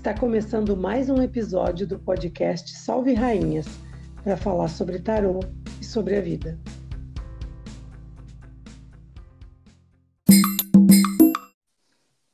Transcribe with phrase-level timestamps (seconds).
[0.00, 3.66] Está começando mais um episódio do podcast Salve Rainhas
[4.24, 5.40] para falar sobre tarô
[5.78, 6.58] e sobre a vida.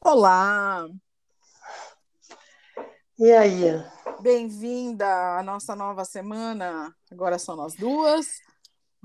[0.00, 0.86] Olá!
[3.18, 3.64] E aí?
[4.20, 6.94] Bem-vinda à nossa nova semana.
[7.10, 8.28] Agora são nós duas.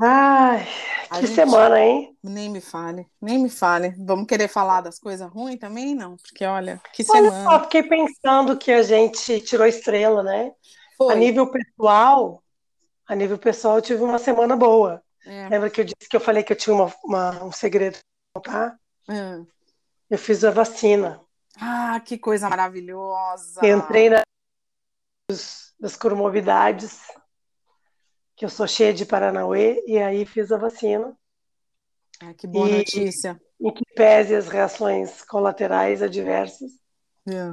[0.03, 0.67] Ai,
[1.11, 2.17] A que gente- semana, hein?
[2.23, 3.93] Nem me fale, nem me fale.
[3.99, 5.93] Vamos querer falar das coisas ruins também?
[5.93, 7.49] Não, porque olha, que Olha semana.
[7.51, 10.51] só, fiquei pensando que a gente tirou estrela, né?
[10.97, 11.13] Foi.
[11.13, 12.43] A nível pessoal,
[13.07, 15.03] a nível pessoal, eu tive uma semana boa.
[15.25, 17.97] É, Lembra que eu disse que eu falei que eu tinha uma- uma- um segredo
[18.33, 18.79] pra contar?
[19.09, 19.39] é.
[20.09, 21.21] Eu fiz a vacina.
[21.57, 23.61] Ah, que coisa maravilhosa.
[23.65, 24.21] Entrei na
[25.79, 26.99] das comorbidades,
[28.41, 31.15] que eu sou cheia de Paranauê, e aí fiz a vacina.
[32.19, 33.39] Ah, que boa E- notícia.
[33.59, 36.71] Em que pese as reações colaterais adversas,
[37.29, 37.51] É.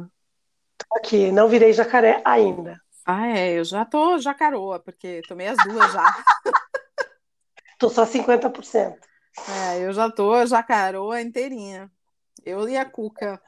[0.78, 2.80] tô aqui, não virei jacaré ainda.
[3.04, 6.02] Ah, é, eu já tô jacaroa, porque tomei as duas já.
[7.78, 8.98] Tô só 50%.
[9.46, 11.92] É, eu já tô jacaroa inteirinha.
[12.46, 13.38] Eu e a Cuca.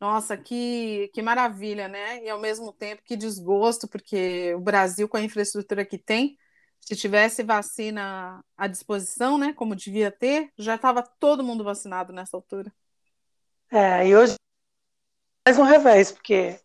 [0.00, 2.22] Nossa, que, que maravilha, né?
[2.24, 6.38] E ao mesmo tempo que desgosto, porque o Brasil, com a infraestrutura que tem,
[6.80, 12.36] se tivesse vacina à disposição, né, como devia ter, já estava todo mundo vacinado nessa
[12.36, 12.72] altura.
[13.70, 14.36] É, e hoje
[15.46, 16.58] mais um revés, porque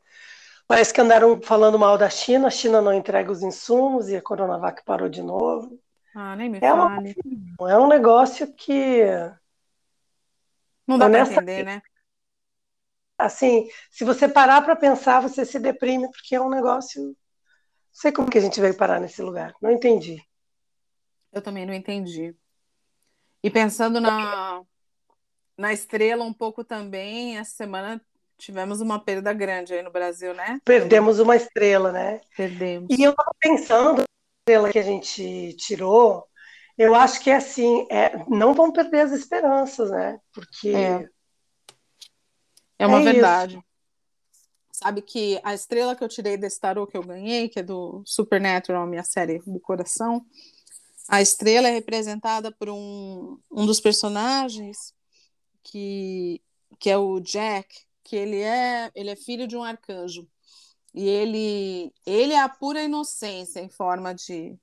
[0.67, 4.21] parece que andaram falando mal da China, a China não entrega os insumos e a
[4.21, 5.79] Coronavac parou de novo.
[6.15, 7.15] Ah, nem me É uma- fale.
[7.69, 9.03] É um negócio que,
[10.87, 11.81] Não dá para entender, né?
[13.17, 17.15] assim, se você parar para pensar, você se deprime, porque é um negócio.
[17.95, 20.21] Não sei como que a gente veio parar nesse lugar, não entendi.
[21.31, 22.35] Eu também não entendi.
[23.41, 24.61] E pensando na,
[25.57, 28.01] na estrela um pouco também, essa semana
[28.37, 30.59] tivemos uma perda grande aí no Brasil, né?
[30.65, 32.19] Perdemos uma estrela, né?
[32.35, 32.89] Perdemos.
[32.89, 34.05] E eu tava pensando, a
[34.41, 36.27] estrela que a gente tirou,
[36.77, 40.19] eu acho que é assim, é, não vão perder as esperanças, né?
[40.33, 41.09] Porque É.
[42.77, 43.13] É uma É
[43.53, 43.63] isso.
[44.77, 48.03] Sabe que a estrela que eu tirei desse tarô que eu ganhei, que é do
[48.05, 50.25] Supernatural, minha série do coração,
[51.07, 54.93] a estrela é representada por um, um dos personagens
[55.63, 56.41] que,
[56.77, 60.27] que é o Jack, que ele é, ele é filho de um arcanjo.
[60.93, 64.59] E ele, ele é a pura inocência em forma de,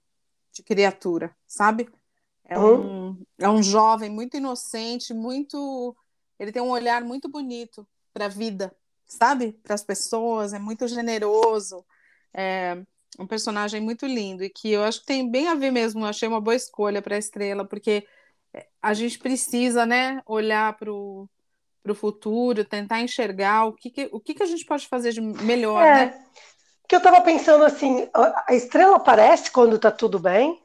[0.53, 1.89] de criatura, sabe?
[2.45, 5.97] É um, é um jovem muito inocente, muito.
[6.39, 8.77] Ele tem um olhar muito bonito para a vida,
[9.12, 9.53] sabe?
[9.62, 11.84] Para as pessoas, é muito generoso.
[12.34, 12.77] É
[13.19, 16.00] um personagem muito lindo e que eu acho que tem bem a ver mesmo.
[16.00, 18.06] Eu achei uma boa escolha para a estrela, porque
[18.81, 21.28] a gente precisa, né, olhar para o
[21.95, 25.84] futuro, tentar enxergar o que, que, o que, que a gente pode fazer de melhor,
[25.84, 26.25] é, né?
[26.89, 30.62] que eu tava pensando assim, a a estrela aparece quando tá tudo bem,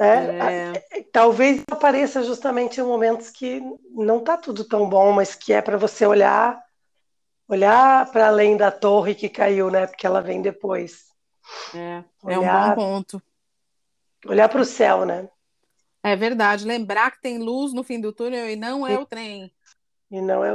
[0.00, 0.72] né?
[0.72, 5.60] É, Talvez apareça justamente em momentos que não tá tudo tão bom, mas que é
[5.60, 6.60] para você olhar,
[7.48, 9.86] olhar para além da torre que caiu, né?
[9.86, 11.06] Porque ela vem depois.
[11.74, 12.04] é, é
[12.38, 13.22] um Olhar- bom ponto.
[14.26, 15.28] Olhar para o céu, né?
[16.02, 19.52] É verdade, lembrar que tem luz no fim do túnel e não é o trem.
[20.10, 20.54] E não é.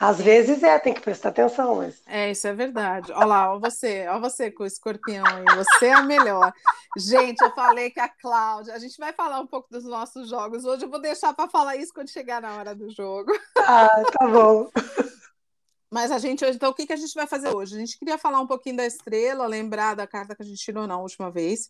[0.00, 3.10] Às vezes é, tem que prestar atenção, mas É, isso é verdade.
[3.10, 6.52] Olha lá, ó você, ó você com o escorpião aí, você é a melhor.
[6.96, 10.64] Gente, eu falei que a Cláudia, a gente vai falar um pouco dos nossos jogos.
[10.64, 13.32] Hoje eu vou deixar para falar isso quando chegar na hora do jogo.
[13.58, 14.70] ah, tá bom.
[15.90, 17.74] Mas a gente hoje, então o que, que a gente vai fazer hoje?
[17.74, 20.86] A gente queria falar um pouquinho da estrela, lembrar da carta que a gente tirou
[20.86, 21.68] na última vez.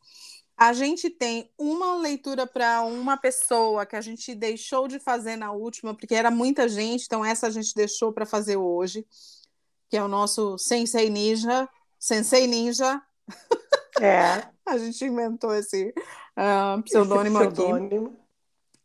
[0.58, 5.52] A gente tem uma leitura para uma pessoa que a gente deixou de fazer na
[5.52, 9.06] última, porque era muita gente, então essa a gente deixou para fazer hoje,
[9.88, 13.00] que é o nosso Sensei Ninja, Sensei Ninja.
[14.00, 15.94] É, A gente inventou esse
[16.36, 17.54] ah, pseudônimo esse aqui.
[17.54, 18.16] pseudônimo.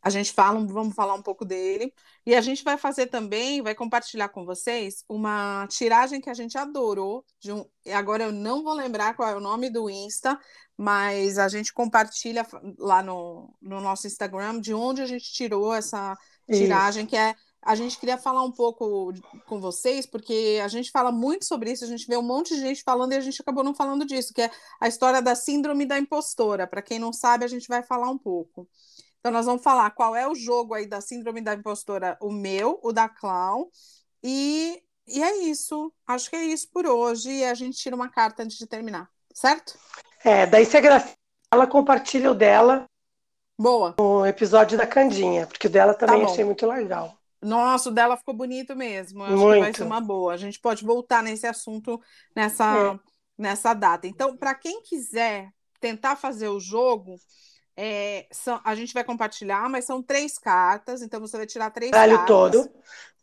[0.00, 1.92] A gente fala, vamos falar um pouco dele.
[2.26, 6.58] E a gente vai fazer também, vai compartilhar com vocês uma tiragem que a gente
[6.58, 7.24] adorou.
[7.40, 10.38] De um, agora eu não vou lembrar qual é o nome do Insta,
[10.76, 12.46] mas a gente compartilha
[12.78, 16.16] lá no, no nosso Instagram de onde a gente tirou essa
[16.48, 17.34] tiragem, que é
[17.64, 19.12] a gente queria falar um pouco
[19.46, 22.60] com vocês, porque a gente fala muito sobre isso, a gente vê um monte de
[22.60, 25.86] gente falando e a gente acabou não falando disso, que é a história da síndrome
[25.86, 26.66] da impostora.
[26.66, 28.68] Para quem não sabe, a gente vai falar um pouco.
[29.18, 32.78] Então, nós vamos falar qual é o jogo aí da síndrome da impostora, o meu,
[32.82, 33.70] o da Clau,
[34.22, 35.90] e, e é isso.
[36.06, 39.08] Acho que é isso por hoje, e a gente tira uma carta antes de terminar,
[39.32, 39.78] certo?
[40.24, 41.14] É, daí se a Graciela
[41.54, 42.88] ela compartilha o dela
[43.56, 43.94] Boa.
[43.98, 47.16] no episódio da Candinha, porque o dela também tá achei muito legal.
[47.40, 49.22] Nossa, o dela ficou bonito mesmo.
[49.22, 49.54] Acho Muito.
[49.54, 50.32] que vai ser uma boa.
[50.32, 52.00] A gente pode voltar nesse assunto
[52.34, 52.98] nessa, é.
[53.36, 54.06] nessa data.
[54.06, 57.16] Então, para quem quiser tentar fazer o jogo,
[57.76, 61.90] é, são, a gente vai compartilhar, mas são três cartas, então você vai tirar três
[61.90, 62.28] baralho cartas.
[62.28, 62.70] todo.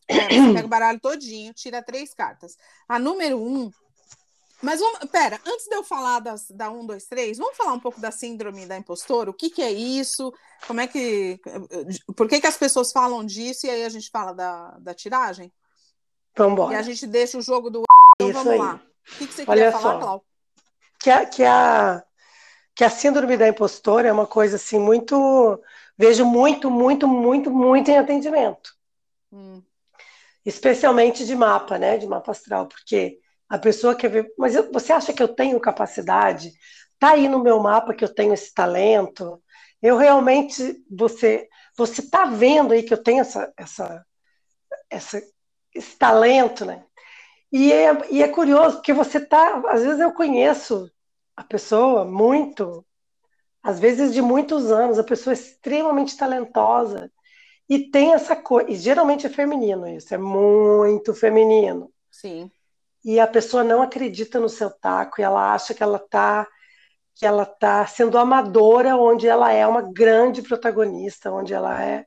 [0.08, 2.56] É, você pega o baralho todinho, tira três cartas.
[2.88, 3.72] A número um
[4.62, 7.80] mas vamos, pera, antes de eu falar das, da 1, 2, 3, vamos falar um
[7.80, 9.30] pouco da síndrome da impostora?
[9.30, 10.32] O que, que é isso?
[10.68, 11.40] Como é que.
[12.16, 15.52] Por que, que as pessoas falam disso e aí a gente fala da, da tiragem?
[16.38, 16.74] Vamos embora.
[16.74, 17.84] E a gente deixa o jogo do.
[18.16, 18.60] Então isso vamos aí.
[18.60, 18.76] lá.
[18.76, 20.28] O que, que você Olha queria falar, Cláudio?
[21.00, 22.04] Que a, que, a,
[22.76, 25.60] que a síndrome da impostora é uma coisa assim muito.
[25.98, 28.76] Vejo muito, muito, muito, muito em atendimento.
[29.32, 29.62] Hum.
[30.46, 31.98] Especialmente de mapa, né?
[31.98, 33.20] De mapa astral, porque
[33.52, 36.54] a pessoa quer ver, mas eu, você acha que eu tenho capacidade?
[36.98, 39.44] Tá aí no meu mapa que eu tenho esse talento?
[39.82, 44.06] Eu realmente, você, você tá vendo aí que eu tenho essa, essa,
[44.90, 45.22] essa
[45.76, 46.86] esse talento, né?
[47.52, 50.90] E é, e é curioso porque você tá, às vezes eu conheço
[51.36, 52.86] a pessoa muito,
[53.62, 57.12] às vezes de muitos anos, a pessoa é extremamente talentosa
[57.68, 61.92] e tem essa coisa, e geralmente é feminino isso, é muito feminino.
[62.10, 62.50] Sim
[63.04, 66.48] e a pessoa não acredita no seu taco e ela acha que ela está
[67.14, 72.06] que ela tá sendo amadora onde ela é uma grande protagonista, onde ela é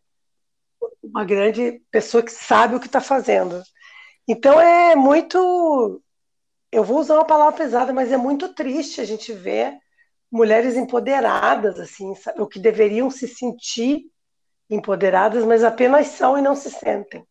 [1.02, 3.62] uma grande pessoa que sabe o que está fazendo.
[4.26, 6.02] Então é muito,
[6.72, 9.78] eu vou usar uma palavra pesada, mas é muito triste a gente ver
[10.32, 12.40] mulheres empoderadas assim, sabe?
[12.40, 14.10] o que deveriam se sentir
[14.68, 17.24] empoderadas, mas apenas são e não se sentem.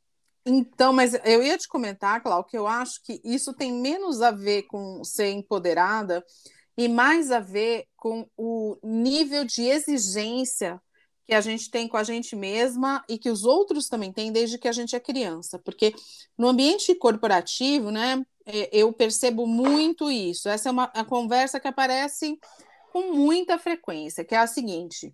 [0.45, 4.31] Então, mas eu ia te comentar, Cláudio, que eu acho que isso tem menos a
[4.31, 6.24] ver com ser empoderada
[6.78, 10.81] e mais a ver com o nível de exigência
[11.25, 14.57] que a gente tem com a gente mesma e que os outros também têm desde
[14.57, 15.57] que a gente é criança.
[15.60, 15.94] Porque
[16.38, 20.50] no ambiente corporativo, né, é, eu percebo muito isso.
[20.50, 22.38] Essa é uma a conversa que aparece
[22.92, 25.13] com muita frequência, que é a seguinte: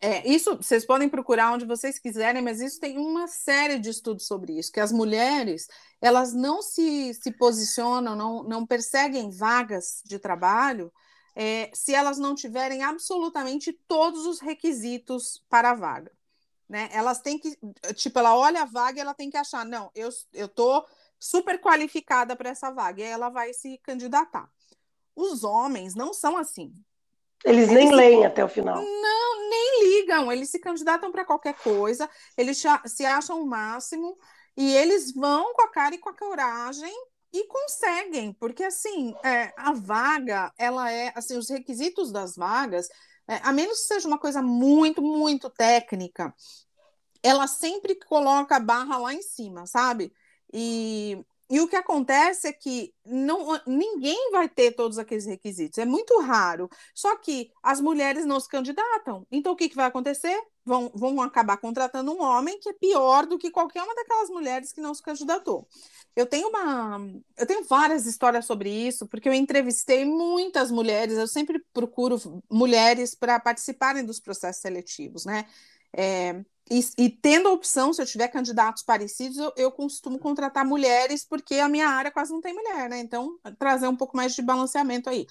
[0.00, 4.26] é, isso vocês podem procurar onde vocês quiserem, mas isso tem uma série de estudos
[4.26, 5.68] sobre isso, que as mulheres
[6.00, 10.92] elas não se, se posicionam, não, não perseguem vagas de trabalho
[11.34, 16.12] é, se elas não tiverem absolutamente todos os requisitos para a vaga.
[16.68, 16.88] Né?
[16.92, 17.56] Elas têm que,
[17.94, 20.10] tipo, ela olha a vaga e ela tem que achar, não, eu,
[20.48, 20.84] tô
[21.18, 24.50] super qualificada para essa vaga, e aí ela vai se candidatar.
[25.14, 26.74] Os homens não são assim.
[27.44, 28.76] Eles, eles nem leem até o final.
[28.76, 30.32] Não, nem ligam.
[30.32, 34.16] Eles se candidatam para qualquer coisa, eles se acham o máximo
[34.56, 36.92] e eles vão com a cara e com a coragem
[37.32, 42.88] e conseguem, porque assim, é, a vaga, ela é, assim, os requisitos das vagas,
[43.28, 46.34] é, a menos que seja uma coisa muito, muito técnica,
[47.22, 50.12] ela sempre coloca a barra lá em cima, sabe?
[50.52, 55.84] E e o que acontece é que não, ninguém vai ter todos aqueles requisitos, é
[55.84, 56.68] muito raro.
[56.92, 59.24] Só que as mulheres não se candidatam.
[59.30, 60.36] Então, o que, que vai acontecer?
[60.64, 64.72] Vão, vão acabar contratando um homem que é pior do que qualquer uma daquelas mulheres
[64.72, 65.68] que não se candidatou.
[66.16, 66.98] Eu tenho uma.
[67.36, 73.14] Eu tenho várias histórias sobre isso, porque eu entrevistei muitas mulheres, eu sempre procuro mulheres
[73.14, 75.46] para participarem dos processos seletivos, né?
[75.92, 80.66] É, e, e, tendo a opção, se eu tiver candidatos parecidos, eu, eu, costumo contratar
[80.66, 82.98] mulheres, porque a minha área quase não tem mulher, né?
[82.98, 85.26] Então, trazer um pouco mais de balanceamento aí.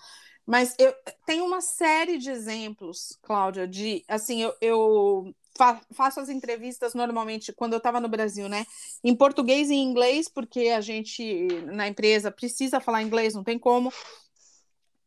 [0.46, 0.94] Mas eu
[1.25, 7.51] tenho uma série de exemplos, Cláudia, de assim, eu, eu fa faço as entrevistas normalmente
[7.51, 8.65] quando eu estava no Brasil, né?
[9.04, 13.58] Em português e em inglês, porque a gente na empresa precisa falar inglês, não tem
[13.60, 13.92] como.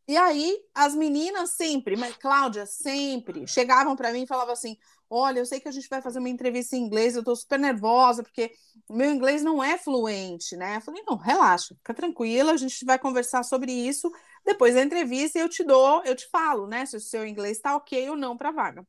[0.07, 4.75] E aí, as meninas sempre, mas Cláudia, sempre, chegavam para mim e falavam assim:
[5.09, 7.57] Olha, eu sei que a gente vai fazer uma entrevista em inglês, eu estou super
[7.57, 8.51] nervosa, porque
[8.87, 10.77] o meu inglês não é fluente, né?
[10.77, 14.11] Eu falei, não, relaxa, fica tranquila, a gente vai conversar sobre isso
[14.45, 16.85] depois da entrevista eu te dou, eu te falo, né?
[16.85, 18.85] Se o seu inglês está ok ou não para vaga.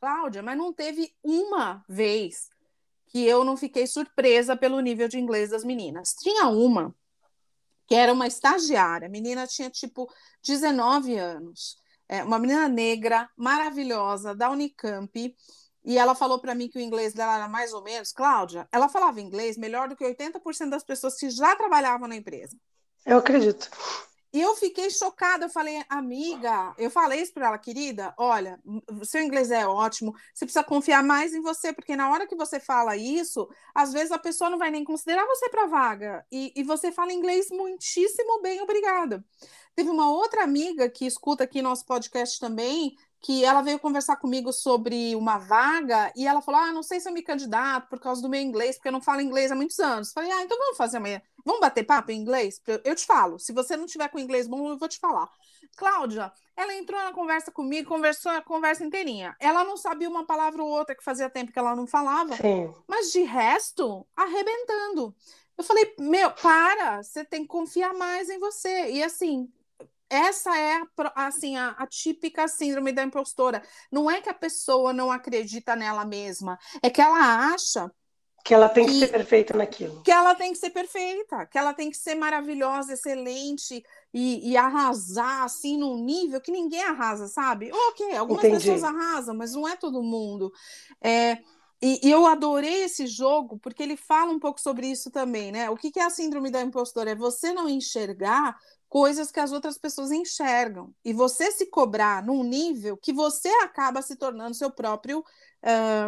[0.00, 2.48] Cláudia, mas não teve uma vez
[3.08, 6.14] que eu não fiquei surpresa pelo nível de inglês das meninas.
[6.14, 6.94] Tinha uma
[7.86, 10.10] que era uma estagiária, a menina tinha tipo
[10.42, 15.34] 19 anos é, uma menina negra, maravilhosa, da Unicamp,
[15.84, 18.88] e ela falou para mim que o inglês dela era mais ou menos, Cláudia, ela
[18.88, 22.56] falava inglês melhor do que 80% das pessoas que já trabalhavam na empresa.
[23.06, 23.70] Eu acredito.
[24.32, 25.46] E eu fiquei chocada.
[25.46, 28.14] Eu falei, amiga, eu falei isso para ela, querida.
[28.18, 28.60] Olha,
[29.02, 30.12] seu inglês é ótimo.
[30.34, 34.12] Você precisa confiar mais em você, porque na hora que você fala isso, às vezes
[34.12, 36.24] a pessoa não vai nem considerar você para vaga.
[36.30, 39.24] E, e você fala inglês muitíssimo bem, obrigada.
[39.78, 44.52] Teve uma outra amiga que escuta aqui nosso podcast também, que ela veio conversar comigo
[44.52, 48.20] sobre uma vaga e ela falou: Ah, não sei se eu me candidato por causa
[48.20, 50.10] do meu inglês, porque eu não falo inglês há muitos anos.
[50.10, 51.22] Falei: Ah, então vamos fazer amanhã.
[51.44, 52.60] Vamos bater papo em inglês?
[52.82, 53.38] Eu te falo.
[53.38, 55.30] Se você não tiver com inglês bom, eu vou te falar.
[55.76, 59.36] Cláudia, ela entrou na conversa comigo, conversou a conversa inteirinha.
[59.38, 62.74] Ela não sabia uma palavra ou outra que fazia tempo que ela não falava, Sim.
[62.88, 65.14] mas de resto, arrebentando.
[65.56, 68.90] Eu falei, meu, para, você tem que confiar mais em você.
[68.90, 69.48] E assim,
[70.10, 70.80] essa é
[71.14, 73.62] assim a, a, típica síndrome da impostora.
[73.90, 77.90] Não é que a pessoa não acredita nela mesma, é que ela acha
[78.44, 80.02] que ela tem que, que, ser perfeita naquilo.
[80.02, 83.84] Que ela tem que ser perfeita, que ela tem que ser maravilhosa, excelente
[84.14, 87.70] e, e arrasar assim num nível que ninguém arrasa, sabe?
[87.70, 88.64] Ok, algumas Entendi.
[88.64, 90.50] pessoas arrasam, mas não é todo mundo.
[91.02, 91.36] É,
[91.82, 95.68] e, e, eu adorei esse jogo porque ele fala um pouco sobre isso também, né?
[95.68, 97.10] O que, que é a síndrome da impostora?
[97.10, 98.56] É você não enxergar
[98.88, 100.92] coisas que as outras pessoas enxergam.
[101.04, 105.22] E você se cobrar num nível que você acaba se tornando seu próprio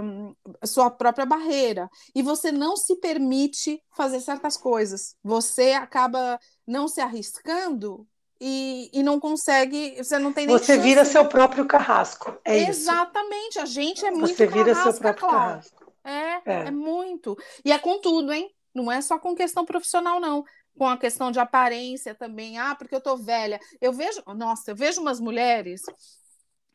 [0.03, 0.35] um,
[0.65, 1.89] sua própria barreira.
[2.15, 5.17] E você não se permite fazer certas coisas.
[5.23, 8.07] Você acaba não se arriscando
[8.41, 13.51] e, e não consegue você não tem nem você vira seu próprio carrasco é exatamente
[13.51, 13.61] isso.
[13.61, 15.93] a gente é muito você vira seu próprio carrasco.
[16.03, 16.67] É, é.
[16.69, 17.37] é muito.
[17.63, 18.51] E é com tudo hein?
[18.75, 20.43] Não é só com questão profissional não
[20.77, 22.59] com a questão de aparência também.
[22.59, 23.61] Ah, porque eu tô velha.
[23.81, 25.83] Eu vejo, nossa, eu vejo umas mulheres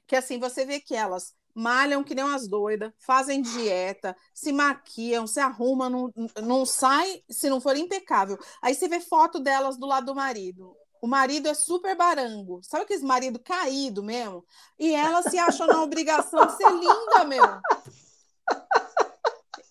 [0.08, 5.26] que assim, você vê que elas malham que nem umas doidas, fazem dieta, se maquiam,
[5.26, 8.38] se arrumam, não, não sai se não for impecável.
[8.62, 10.76] Aí você vê foto delas do lado do marido.
[11.02, 12.60] O marido é super barango.
[12.64, 14.46] Sabe aqueles marido caído mesmo?
[14.78, 17.46] E elas se acham na obrigação de ser linda, meu.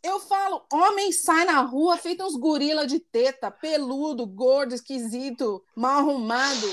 [0.04, 6.00] Eu falo, homem sai na rua feito uns gorila de teta, peludo, gordo, esquisito, mal
[6.00, 6.68] arrumado.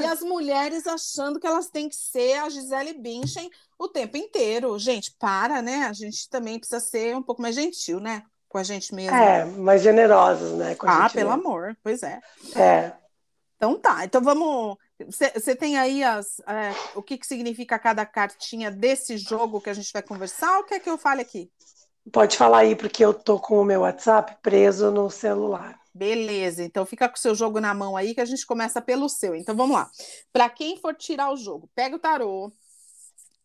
[0.00, 3.48] E as mulheres achando que elas têm que ser a Gisele Bündchen
[3.78, 4.76] o tempo inteiro.
[4.80, 5.86] Gente, para, né?
[5.86, 8.24] A gente também precisa ser um pouco mais gentil, né?
[8.48, 9.16] Com a gente mesmo.
[9.16, 10.76] É, mais generosos, né?
[10.80, 11.40] ah, pelo mesmo.
[11.40, 12.20] amor, pois é.
[12.56, 12.92] É.
[13.56, 14.76] Então tá, então vamos.
[15.08, 19.74] Você tem aí as, é, o que, que significa cada cartinha desse jogo que a
[19.74, 21.48] gente vai conversar ou quer que eu fale aqui?
[22.12, 25.80] Pode falar aí, porque eu tô com o meu WhatsApp preso no celular.
[25.94, 29.08] Beleza, então fica com o seu jogo na mão aí que a gente começa pelo
[29.08, 29.34] seu.
[29.34, 29.90] Então vamos lá.
[30.32, 32.52] Para quem for tirar o jogo, pega o tarô,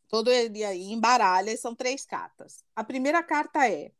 [0.10, 2.63] todo ele aí, embaralha, e são três cartas.
[2.75, 3.92] A primeira carta é: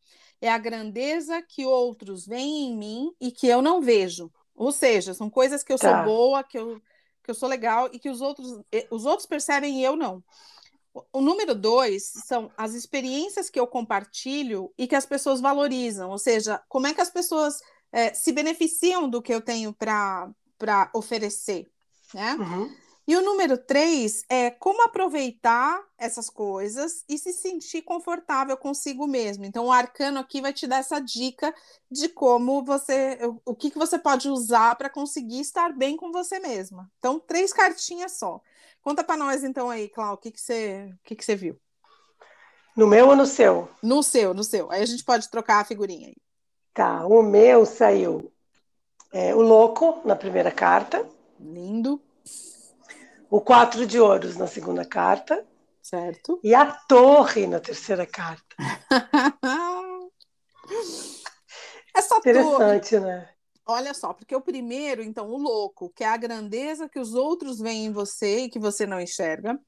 [0.42, 4.32] é a grandeza que outros veem em mim e que eu não vejo.
[4.56, 6.04] Ou seja, são coisas que eu tá.
[6.04, 6.82] sou boa, que eu,
[7.24, 10.24] que eu sou legal e que os outros, os outros percebem e eu não.
[11.13, 16.17] O número dois são as experiências que eu compartilho e que as pessoas valorizam, ou
[16.17, 21.69] seja, como é que as pessoas é, se beneficiam do que eu tenho para oferecer,
[22.13, 22.36] né?
[22.36, 22.75] Uhum.
[23.10, 29.46] E o número três é como aproveitar essas coisas e se sentir confortável consigo mesmo.
[29.46, 31.51] Então, o arcano aqui vai te dar essa dica
[31.89, 36.39] de como você, o que, que você pode usar para conseguir estar bem com você
[36.39, 36.88] mesma.
[37.00, 38.39] Então, três cartinhas só.
[38.82, 41.60] Conta para nós então aí, Clau, o que, que, você, o que, que você viu?
[42.76, 43.70] No meu ou no seu?
[43.84, 44.72] No seu, no seu.
[44.72, 46.16] Aí a gente pode trocar a figurinha aí.
[46.74, 48.32] Tá, o meu saiu
[49.12, 51.06] é, o louco na primeira carta.
[51.40, 52.02] Lindo.
[53.30, 55.46] O quatro de ouros na segunda carta.
[55.82, 56.40] Certo.
[56.44, 58.56] E a torre na terceira carta.
[61.96, 63.30] Essa Interessante, torre, né?
[63.72, 67.60] Olha só, porque o primeiro, então, o louco, que é a grandeza que os outros
[67.60, 69.60] veem em você e que você não enxerga.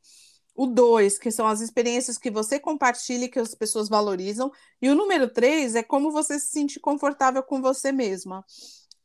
[0.56, 4.52] O dois, que são as experiências que você compartilha e que as pessoas valorizam.
[4.82, 8.44] E o número três é como você se sentir confortável com você mesma.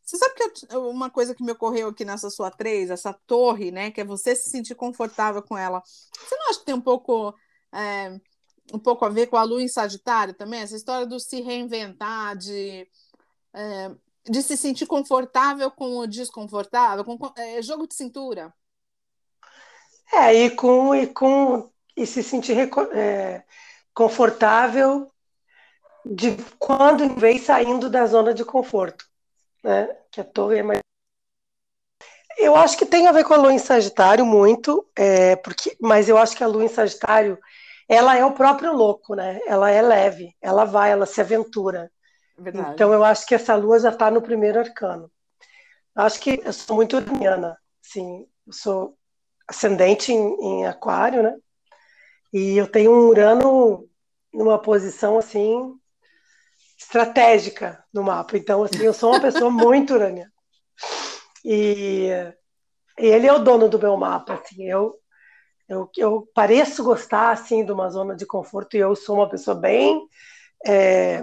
[0.03, 3.71] Você sabe que eu, uma coisa que me ocorreu aqui nessa sua três, essa torre,
[3.71, 3.91] né?
[3.91, 5.83] Que é você se sentir confortável com ela.
[5.85, 7.35] Você não acha que tem um pouco.
[7.71, 8.19] É,
[8.73, 10.61] um pouco a ver com a lua em Sagitário também?
[10.61, 12.88] Essa história do se reinventar, de.
[13.55, 18.52] É, de se sentir confortável com o desconfortável, com, é, jogo de cintura.
[20.12, 22.56] É, e com e com e se sentir
[22.95, 23.45] é,
[23.95, 25.11] confortável
[26.04, 29.04] de quando em vez saindo da zona de conforto,
[29.62, 29.88] né?
[30.11, 30.80] Que a torre é mais
[32.37, 36.09] eu acho que tem a ver com a lua em Sagitário muito, é, porque, mas
[36.09, 37.38] eu acho que a lua em Sagitário
[37.88, 39.40] ela é o próprio louco, né?
[39.47, 41.90] Ela é leve, ela vai, ela se aventura.
[42.38, 42.75] Verdade.
[42.75, 45.11] Então eu acho que essa lua já está no primeiro arcano.
[45.97, 48.26] Eu acho que eu sou muito uraniana, sim.
[48.47, 48.99] Eu sou
[49.49, 51.35] ascendente em, em aquário, né?
[52.33, 53.88] E eu tenho um Urano
[54.33, 55.75] numa posição assim
[56.78, 58.37] estratégica no mapa.
[58.37, 60.33] Então, assim, eu sou uma pessoa muito uraniana.
[61.45, 62.11] E,
[62.99, 64.64] e ele é o dono do meu mapa, assim.
[64.64, 64.99] Eu
[65.69, 69.57] eu, eu pareço gostar assim de uma zona de conforto e eu sou uma pessoa
[69.57, 70.07] bem
[70.64, 71.21] é,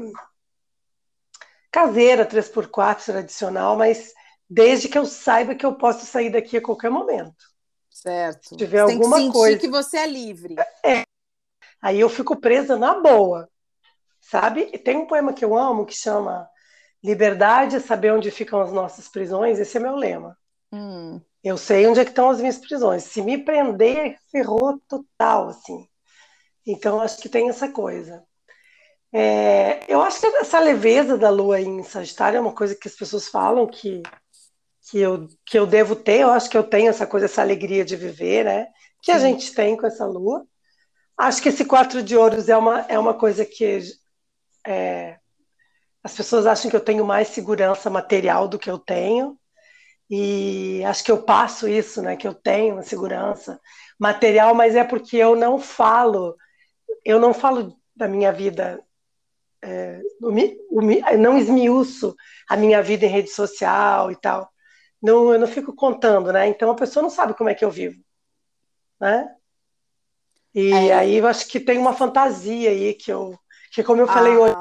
[1.74, 4.14] caseira, 3x4 tradicional, mas
[4.48, 7.52] desde que eu saiba que eu posso sair daqui a qualquer momento.
[7.90, 8.50] Certo.
[8.50, 10.56] Se tiver você alguma tem que coisa que você é livre.
[10.86, 11.04] É.
[11.82, 13.50] Aí eu fico presa na boa.
[14.22, 14.70] Sabe?
[14.72, 16.48] E tem um poema que eu amo que chama
[17.04, 19.60] Liberdade é saber onde ficam as nossas prisões.
[19.60, 20.38] Esse é meu lema.
[20.72, 21.20] Hum.
[21.44, 23.04] Eu sei onde é que estão as minhas prisões.
[23.04, 25.86] Se me prender, ferrou total, assim.
[26.66, 28.24] Então, acho que tem essa coisa.
[29.16, 32.96] É, eu acho que essa leveza da lua em Sagitário é uma coisa que as
[32.96, 34.02] pessoas falam que,
[34.90, 36.22] que, eu, que eu devo ter.
[36.22, 38.68] Eu acho que eu tenho essa coisa, essa alegria de viver, né?
[39.02, 40.46] Que a gente tem com essa lua.
[41.16, 43.82] Acho que esse quatro de ouros é uma, é uma coisa que
[44.66, 45.20] é,
[46.04, 49.38] as pessoas acham que eu tenho mais segurança material do que eu tenho.
[50.10, 52.16] E acho que eu passo isso, né?
[52.16, 53.60] Que eu tenho uma segurança
[54.00, 56.36] material, mas é porque eu não falo,
[57.06, 58.84] eu não falo da minha vida,
[59.64, 62.16] é, não esmiuço
[62.50, 64.50] a minha vida em rede social e tal.
[65.02, 66.48] Não, eu não fico contando, né?
[66.48, 68.00] Então a pessoa não sabe como é que eu vivo,
[69.00, 69.30] né?
[70.54, 70.94] E é.
[70.94, 73.38] aí eu acho que tem uma fantasia aí que eu,
[73.72, 74.40] que como eu falei ah.
[74.40, 74.56] hoje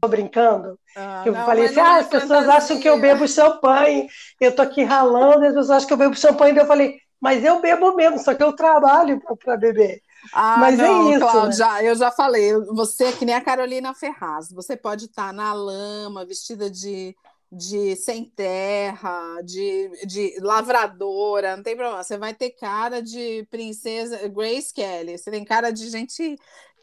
[0.00, 0.78] tô brincando.
[0.96, 4.08] Ah, eu não, falei assim, ah, as pessoas acham que eu bebo champanhe,
[4.40, 7.44] eu tô aqui ralando, as pessoas acham que eu bebo champanhe, e eu falei, mas
[7.44, 10.00] eu bebo mesmo, só que eu trabalho para beber.
[10.32, 11.20] Ah, mas é não, é isso.
[11.20, 11.88] Cláudia, né?
[11.88, 16.24] eu já falei, você é que nem a Carolina Ferraz, você pode estar na lama,
[16.24, 17.14] vestida de,
[17.50, 22.02] de sem terra, de, de lavradora, não tem problema.
[22.02, 26.36] Você vai ter cara de princesa Grace Kelly, você tem cara de gente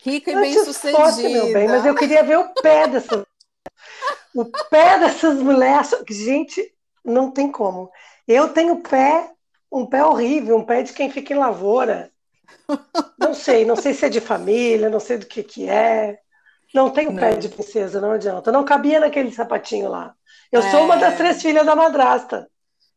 [0.04, 1.30] rica e bem sucedida.
[1.30, 3.26] meu bem, mas eu queria ver o pé dessas.
[4.34, 5.92] o pé dessas mulheres.
[6.10, 7.92] Gente, não tem como.
[8.28, 9.32] Eu tenho pé,
[9.72, 12.13] um pé horrível, um pé de quem fica em lavoura.
[13.18, 16.20] Não sei, não sei se é de família, não sei do que que é.
[16.74, 17.20] Não tenho não.
[17.20, 18.52] pé de princesa, não adianta.
[18.52, 20.14] Não cabia naquele sapatinho lá.
[20.52, 20.72] Eu é...
[20.72, 21.18] sou uma das é.
[21.18, 22.50] três filhas da madrasta.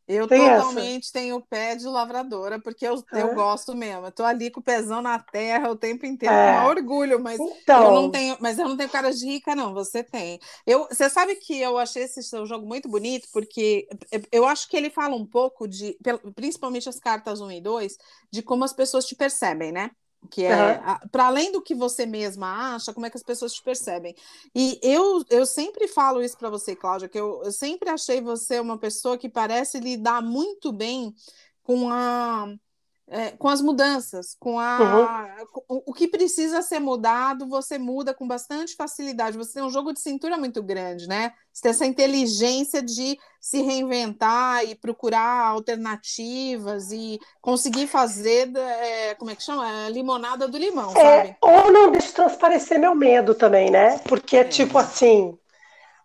[0.08, 1.12] Eu Tem totalmente essa.
[1.12, 3.22] tenho o pé de lavradora, porque eu, é.
[3.22, 4.06] eu gosto mesmo.
[4.06, 6.60] Eu tô ali com o pezão na terra o tempo inteiro, é.
[6.60, 7.84] com orgulho, mas então...
[7.84, 9.74] eu não tenho, mas eu não tenho cara de rica, não.
[9.74, 10.38] Você tem.
[10.64, 13.88] Eu, você sabe que eu achei esse seu jogo muito bonito, porque
[14.30, 15.98] eu acho que ele fala um pouco de,
[16.36, 17.96] principalmente as cartas 1 e 2,
[18.30, 19.90] de como as pessoas te percebem, né?
[20.30, 21.08] Que é uhum.
[21.10, 24.14] para além do que você mesma acha, como é que as pessoas te percebem.
[24.54, 28.58] E eu, eu sempre falo isso para você, Cláudia, que eu, eu sempre achei você
[28.58, 31.14] uma pessoa que parece lidar muito bem
[31.62, 32.46] com a
[33.08, 35.46] é, com as mudanças, com a uhum.
[35.52, 39.38] com, o que precisa ser mudado, você muda com bastante facilidade.
[39.38, 41.32] Você tem um jogo de cintura muito grande, né?
[41.52, 49.30] Você tem essa inteligência de se reinventar e procurar alternativas e conseguir fazer, é, como
[49.30, 49.86] é que chama?
[49.86, 51.36] É, limonada do limão, é, sabe?
[51.40, 53.98] Ou não deixa transparecer meu medo também, né?
[53.98, 55.38] Porque é tipo assim,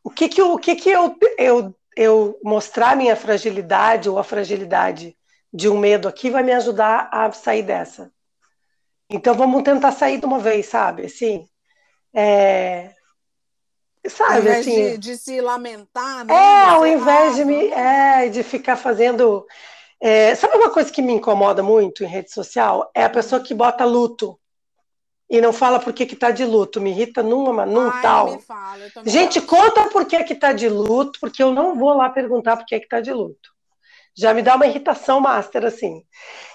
[0.03, 5.17] o que que, o que, que eu, eu, eu mostrar minha fragilidade ou a fragilidade
[5.53, 8.11] de um medo aqui vai me ajudar a sair dessa.
[9.09, 11.05] Então vamos tentar sair de uma vez, sabe?
[11.05, 11.45] Assim,
[12.13, 12.93] é...
[14.07, 16.33] sabe, ao invés assim, de, de, se lamentar, né?
[16.33, 19.45] É, ao invés de me, é, de ficar fazendo,
[19.99, 20.33] é...
[20.35, 23.83] sabe uma coisa que me incomoda muito em rede social é a pessoa que bota
[23.83, 24.39] luto
[25.29, 28.39] e não fala por que que tá de luto, me irrita numa, num Ai, tal.
[28.39, 32.57] Fala, Gente, conta por que que tá de luto, porque eu não vou lá perguntar
[32.57, 33.51] por que que tá de luto
[34.15, 36.03] já me dá uma irritação master, assim.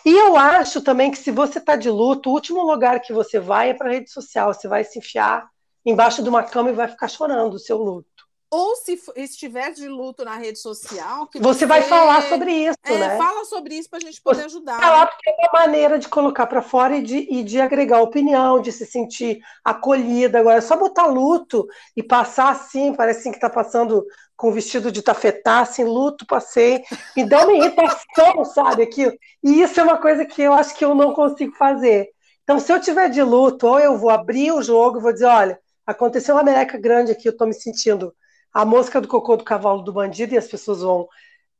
[0.05, 3.39] E eu acho também que se você está de luto, o último lugar que você
[3.39, 4.53] vai é para a rede social.
[4.53, 5.49] Você vai se enfiar
[5.85, 8.17] embaixo de uma cama e vai ficar chorando o seu luto
[8.51, 12.79] ou se estiver de luto na rede social, que você, você vai falar sobre isso,
[12.85, 13.19] é, né?
[13.19, 14.81] Fala sobre isso para a gente poder ajudar.
[14.81, 18.61] Falar porque é uma maneira de colocar para fora e de, e de agregar opinião,
[18.61, 20.39] de se sentir acolhida.
[20.39, 21.67] Agora, é só botar luto
[21.97, 26.85] e passar assim, parece assim que está passando com vestido de tafetá, assim, luto, passei,
[27.17, 29.13] me dá uma irritação, sabe, aquilo.
[29.43, 32.11] E isso é uma coisa que eu acho que eu não consigo fazer.
[32.43, 35.59] Então, se eu tiver de luto, ou eu vou abrir o jogo vou dizer, olha,
[35.87, 38.15] aconteceu uma meleca grande aqui, eu estou me sentindo
[38.53, 41.09] a mosca do cocô do cavalo do bandido e as pessoas vão.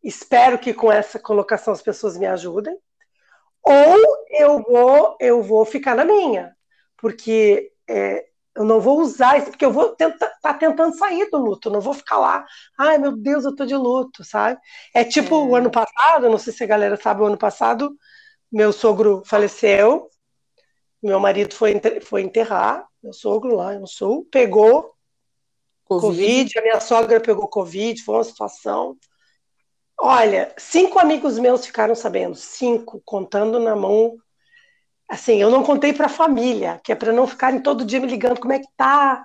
[0.03, 2.77] Espero que com essa colocação as pessoas me ajudem.
[3.63, 3.97] Ou
[4.31, 6.55] eu vou, eu vou ficar na minha.
[6.97, 10.11] porque é, eu não vou usar isso, porque eu vou estar
[10.43, 12.47] tá tentando sair do luto, não vou ficar lá,
[12.79, 14.59] ai meu Deus, eu tô de luto, sabe?
[14.95, 15.39] É tipo é.
[15.39, 17.95] o ano passado, não sei se a galera sabe, o ano passado,
[18.51, 20.09] meu sogro faleceu,
[21.03, 24.97] meu marido foi, foi enterrar, meu sogro lá no sul, pegou
[25.85, 26.17] COVID.
[26.17, 28.97] COVID, a minha sogra pegou Covid, foi uma situação.
[29.99, 34.17] Olha, cinco amigos meus ficaram sabendo, cinco, contando na mão.
[35.09, 38.07] Assim, eu não contei para a família, que é para não ficarem todo dia me
[38.07, 39.25] ligando como é que tá,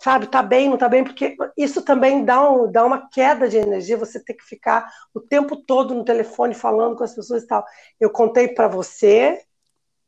[0.00, 3.56] sabe, tá bem, não tá bem, porque isso também dá, um, dá uma queda de
[3.56, 7.46] energia, você ter que ficar o tempo todo no telefone falando com as pessoas e
[7.46, 7.64] tal.
[7.98, 9.42] Eu contei para você,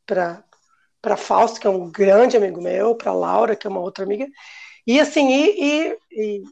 [0.05, 0.43] para
[1.03, 4.25] para Fausto, que é um grande amigo meu, para Laura, que é uma outra amiga,
[4.87, 6.43] e assim, e, e, e,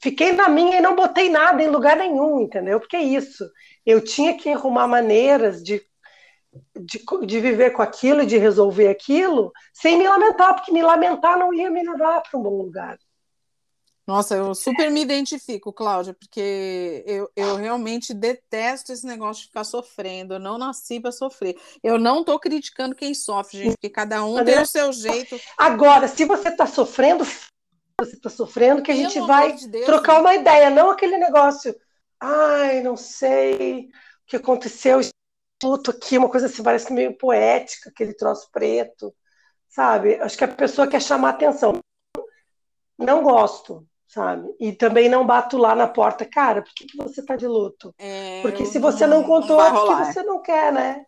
[0.00, 2.78] fiquei na minha e não botei nada em lugar nenhum, entendeu?
[2.78, 3.44] Porque é isso.
[3.84, 5.82] Eu tinha que arrumar maneiras de,
[6.78, 11.38] de, de viver com aquilo e de resolver aquilo sem me lamentar, porque me lamentar
[11.38, 12.98] não ia me levar para um bom lugar.
[14.04, 19.62] Nossa, eu super me identifico, Cláudia, porque eu, eu realmente detesto esse negócio de ficar
[19.62, 20.34] sofrendo.
[20.34, 21.56] Eu não nasci para sofrer.
[21.82, 25.40] Eu não estou criticando quem sofre, gente, porque cada um tem o seu jeito.
[25.56, 27.24] Agora, se você está sofrendo,
[28.00, 31.74] você está sofrendo, que a gente vai de Deus, trocar uma ideia, não aquele negócio.
[32.18, 35.00] Ai, não sei o que aconteceu,
[35.62, 39.14] tudo aqui, uma coisa assim, parece meio poética, aquele troço preto,
[39.68, 40.16] sabe?
[40.16, 41.78] Acho que a pessoa quer chamar atenção.
[42.98, 44.54] Não gosto sabe?
[44.60, 47.94] E também não bato lá na porta, cara, por que, que você tá de luto?
[47.98, 51.06] É, porque se você não contou, não é porque você não quer, né?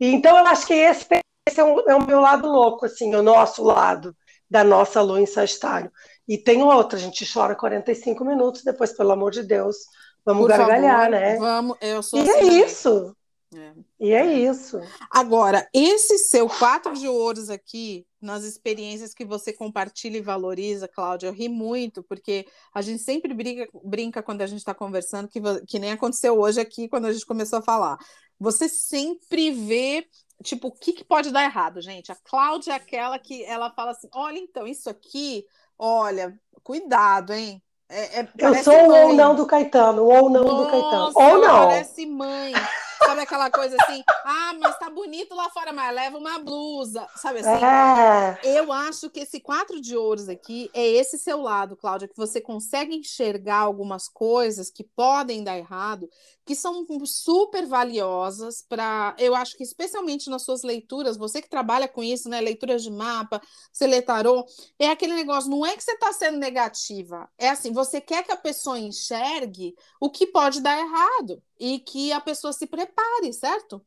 [0.00, 1.06] E, então eu acho que esse,
[1.46, 4.16] esse é, um, é, o meu lado louco, assim, o nosso lado
[4.48, 5.92] da nossa lua em Sagitário.
[6.26, 9.76] E tem outra, a gente chora 45 minutos, depois, pelo amor de Deus,
[10.24, 11.36] vamos Por gargalhar, favor, né?
[11.36, 13.16] Vamos, eu sou E é assim, é isso.
[13.56, 13.72] É.
[14.00, 14.80] E é isso.
[15.10, 21.28] Agora, esse seu quatro de ouros aqui, nas experiências que você compartilha e valoriza, Cláudia,
[21.28, 25.40] eu ri muito, porque a gente sempre brinca, brinca quando a gente está conversando, que,
[25.66, 27.98] que nem aconteceu hoje aqui, quando a gente começou a falar.
[28.38, 30.06] Você sempre vê
[30.42, 32.10] tipo, o que, que, pode dar errado, gente?
[32.10, 35.44] A Cláudia é aquela que ela fala assim: olha, então, isso aqui,
[35.78, 37.62] olha, cuidado, hein?
[37.88, 41.12] É, é, eu sou o ou não do Caetano, o ou não Nossa, do Caetano.
[41.14, 41.68] Ou não.
[41.68, 42.52] Parece mãe.
[42.98, 44.02] Sabe aquela coisa assim?
[44.24, 47.06] Ah, mas tá bonito lá fora, mas leva uma blusa.
[47.16, 47.64] Sabe assim?
[47.64, 48.58] É.
[48.58, 52.40] Eu acho que esse quatro de ouros aqui é esse seu lado, Cláudia, que você
[52.40, 56.08] consegue enxergar algumas coisas que podem dar errado,
[56.44, 59.14] que são super valiosas para.
[59.18, 62.40] Eu acho que, especialmente nas suas leituras, você que trabalha com isso, né?
[62.40, 63.40] Leituras de mapa,
[63.72, 64.44] você lê tarô,
[64.78, 68.32] é aquele negócio, não é que você está sendo negativa, é assim, você quer que
[68.32, 73.84] a pessoa enxergue o que pode dar errado e que a pessoa se prepare, certo?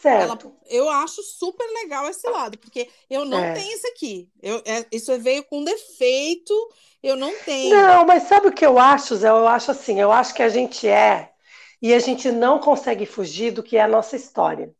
[0.00, 0.46] Certo.
[0.46, 3.54] Ela, eu acho super legal esse lado, porque eu não é.
[3.54, 4.28] tenho isso aqui.
[4.40, 6.54] Eu, é, isso veio com defeito,
[7.02, 7.74] eu não tenho.
[7.74, 9.28] Não, mas sabe o que eu acho, Zé?
[9.28, 11.32] Eu acho assim, eu acho que a gente é
[11.80, 14.72] e a gente não consegue fugir do que é a nossa história.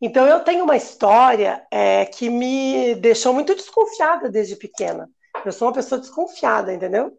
[0.00, 5.10] Então, eu tenho uma história é, que me deixou muito desconfiada desde pequena.
[5.44, 7.18] Eu sou uma pessoa desconfiada, entendeu?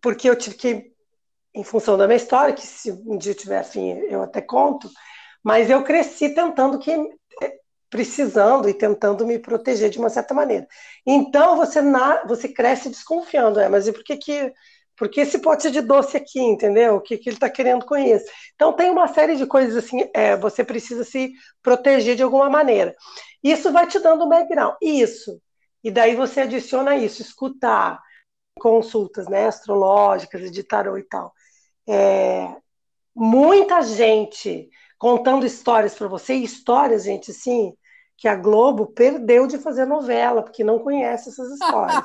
[0.00, 0.92] Porque eu tive que,
[1.54, 4.88] em função da minha história, que se um dia eu tiver afim, eu até conto,
[5.42, 6.92] mas eu cresci tentando que
[7.90, 10.66] precisando e tentando me proteger de uma certa maneira.
[11.06, 14.52] Então você na, você cresce desconfiando, é, mas e por que que
[14.98, 16.96] porque esse pote de doce aqui, entendeu?
[16.96, 18.26] O que, que ele está querendo com isso?
[18.54, 21.32] Então, tem uma série de coisas assim, é, você precisa se
[21.62, 22.96] proteger de alguma maneira.
[23.42, 24.74] Isso vai te dando um background.
[24.82, 25.40] Isso.
[25.84, 28.00] E daí você adiciona isso, escutar
[28.58, 31.32] consultas né, astrológicas, de tarô e tal.
[31.86, 32.48] É,
[33.14, 37.72] muita gente contando histórias para você, histórias, gente, assim,
[38.18, 42.02] que a Globo perdeu de fazer novela, porque não conhece essas histórias.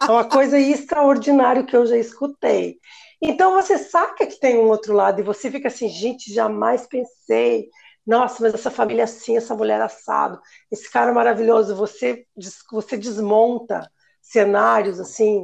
[0.00, 2.78] É uma coisa extraordinária que eu já escutei.
[3.20, 7.68] Então você saca que tem um outro lado e você fica assim, gente, jamais pensei.
[8.06, 11.74] Nossa, mas essa família é assim, essa mulher assado, esse cara maravilhoso.
[11.74, 12.24] Você,
[12.70, 13.90] você desmonta
[14.22, 15.42] cenários assim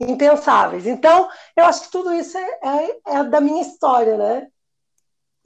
[0.00, 0.86] impensáveis.
[0.86, 4.46] Então, eu acho que tudo isso é, é, é da minha história, né?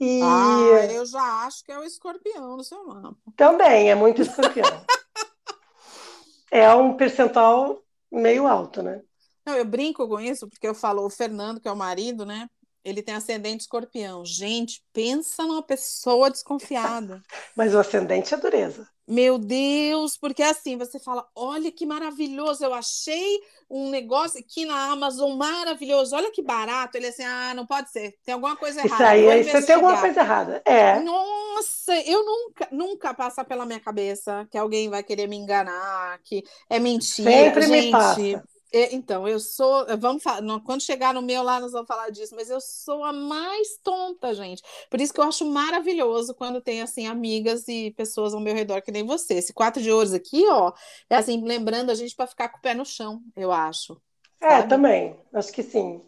[0.03, 0.19] E...
[0.23, 3.15] Ah, eu já acho que é o escorpião no seu mapa.
[3.35, 4.65] Também, é muito escorpião.
[6.49, 8.99] é um percentual meio alto, né?
[9.45, 12.49] Não, eu brinco com isso, porque eu falo, o Fernando, que é o marido, né?
[12.83, 14.25] Ele tem ascendente escorpião.
[14.25, 17.21] Gente, pensa numa pessoa desconfiada.
[17.55, 18.87] Mas o ascendente é dureza.
[19.07, 24.91] Meu Deus, porque assim você fala: olha que maravilhoso, eu achei um negócio aqui na
[24.91, 26.97] Amazon maravilhoso, olha que barato.
[26.97, 29.03] Ele assim: ah, não pode ser, tem alguma coisa errada.
[29.03, 30.61] Isso aí, aí você tem alguma coisa errada.
[30.63, 30.99] É.
[31.01, 36.43] Nossa, eu nunca, nunca passa pela minha cabeça que alguém vai querer me enganar, que
[36.69, 37.29] é mentira.
[37.29, 38.43] Sempre Gente, me passa.
[38.73, 39.85] É, então, eu sou.
[39.97, 43.11] Vamos falar, quando chegar no meu lá, nós vamos falar disso, mas eu sou a
[43.11, 44.63] mais tonta, gente.
[44.89, 48.81] Por isso que eu acho maravilhoso quando tem assim amigas e pessoas ao meu redor
[48.81, 49.35] que nem você.
[49.35, 50.71] Esse quatro de ouros aqui, ó,
[51.09, 54.01] é assim, lembrando a gente para ficar com o pé no chão, eu acho.
[54.39, 54.69] É, sabe?
[54.69, 55.19] também.
[55.33, 56.01] Acho que sim.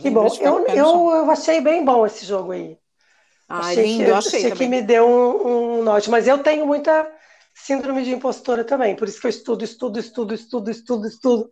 [0.00, 0.26] Que bom.
[0.40, 2.78] Eu, eu, eu achei bem bom esse jogo aí.
[3.46, 6.66] Achei lindo, que, eu achei, achei que me deu um, um norte, mas eu tenho
[6.66, 7.10] muita
[7.54, 11.50] síndrome de impostora também, por isso que eu estudo, estudo, estudo, estudo, estudo, estudo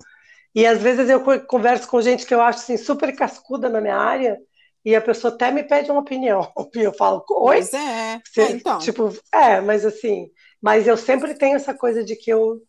[0.57, 3.97] e às vezes eu converso com gente que eu acho assim, super cascuda na minha
[3.97, 4.38] área,
[4.83, 6.51] e a pessoa até me pede uma opinião.
[6.75, 7.57] E eu falo, oi?
[7.57, 8.23] Pois é.
[8.25, 8.79] Você, é então.
[8.79, 10.31] Tipo, é, mas assim,
[10.62, 12.62] mas eu sempre tenho essa coisa de que eu,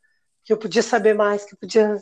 [0.44, 1.98] que eu podia saber mais, que eu podia.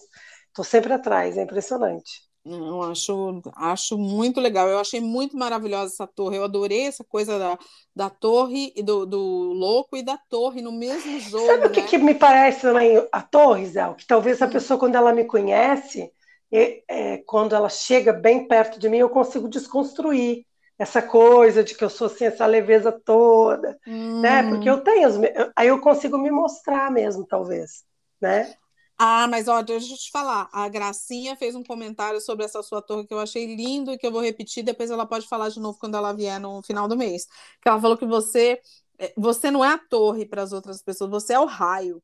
[0.54, 2.24] Tô sempre atrás, é impressionante.
[2.46, 4.68] Eu acho, acho muito legal.
[4.68, 6.38] Eu achei muito maravilhosa essa torre.
[6.38, 7.58] Eu adorei essa coisa da,
[7.96, 11.48] da torre e do, do louco e da torre no mesmo jogo.
[11.48, 11.88] Sabe o que, né?
[11.88, 13.92] que me parece também a torre, Zé?
[13.96, 14.50] Que talvez a hum.
[14.52, 16.12] pessoa, quando ela me conhece,
[16.52, 20.46] e, é, quando ela chega bem perto de mim, eu consigo desconstruir
[20.78, 24.22] essa coisa de que eu sou assim, essa leveza toda, hum.
[24.22, 24.44] né?
[24.44, 25.10] Porque eu tenho,
[25.56, 27.84] aí eu consigo me mostrar mesmo, talvez,
[28.22, 28.54] né?
[28.98, 30.50] Ah, mas ó, deixa eu te falar.
[30.54, 34.08] A Gracinha fez um comentário sobre essa sua torre que eu achei lindo e que
[34.08, 36.96] eu vou repetir, depois ela pode falar de novo quando ela vier no final do
[36.96, 37.26] mês.
[37.62, 38.60] Que ela falou que você
[39.00, 42.02] eh, você não é a torre para as outras pessoas, você é o raio.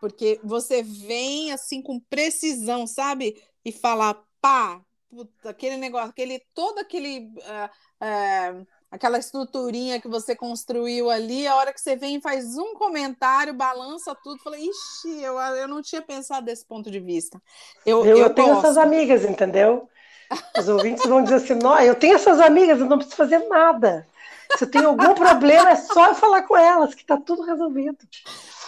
[0.00, 3.42] Porque você vem assim com precisão, sabe?
[3.64, 10.34] E fala, pá, puta, aquele negócio, aquele todo aquele uh, uh, aquela estruturinha que você
[10.34, 15.22] construiu ali, a hora que você vem e faz um comentário, balança tudo, falei, ixi,
[15.22, 17.40] eu, eu não tinha pensado desse ponto de vista.
[17.86, 19.88] Eu, eu, eu tenho essas amigas, entendeu?
[20.58, 24.06] Os ouvintes vão dizer assim, não, eu tenho essas amigas, eu não preciso fazer nada.
[24.56, 27.98] Se eu tenho algum problema, é só eu falar com elas, que está tudo resolvido.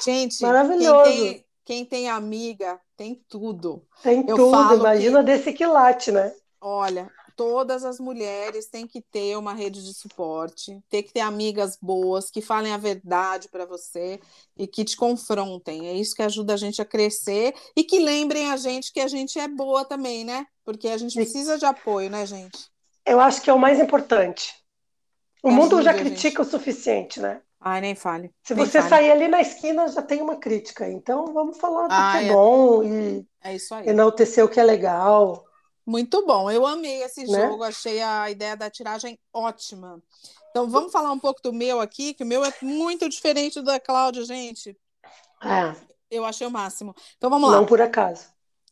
[0.04, 1.10] Gente, maravilhoso.
[1.10, 3.84] Quem tem, quem tem amiga tem tudo.
[4.02, 5.26] Tem eu tudo, imagina que...
[5.26, 6.32] desse quilate, né?
[6.60, 11.76] Olha, todas as mulheres têm que ter uma rede de suporte, ter que ter amigas
[11.80, 14.20] boas que falem a verdade para você
[14.56, 15.88] e que te confrontem.
[15.88, 19.08] É isso que ajuda a gente a crescer e que lembrem a gente que a
[19.08, 20.46] gente é boa também, né?
[20.64, 22.70] Porque a gente precisa de apoio, né, gente?
[23.04, 24.54] Eu acho que é o mais importante.
[25.42, 27.40] O que mundo já critica o suficiente, né?
[27.60, 28.30] Ai, nem fale.
[28.42, 28.88] Se nem você fale.
[28.88, 30.88] sair ali na esquina, já tem uma crítica.
[30.88, 33.56] Então, vamos falar do ah, que é, é bom e é
[33.90, 35.44] enaltecer o que é legal.
[35.84, 37.48] Muito bom, eu amei esse né?
[37.48, 40.00] jogo, achei a ideia da tiragem ótima.
[40.50, 43.64] Então vamos falar um pouco do meu aqui, que o meu é muito diferente do
[43.64, 44.76] da Cláudia, gente.
[45.42, 45.74] É.
[46.10, 46.94] Eu achei o máximo.
[47.16, 47.56] Então vamos lá.
[47.56, 48.26] Não por acaso.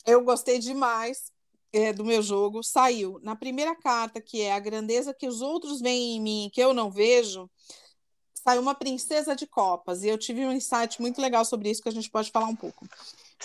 [0.06, 1.32] Eu gostei demais
[1.72, 2.62] é, do meu jogo.
[2.62, 6.62] Saiu na primeira carta, que é a grandeza que os outros veem em mim, que
[6.62, 7.50] eu não vejo.
[8.34, 10.02] Saiu uma princesa de copas.
[10.04, 12.56] E eu tive um insight muito legal sobre isso que a gente pode falar um
[12.56, 12.86] pouco.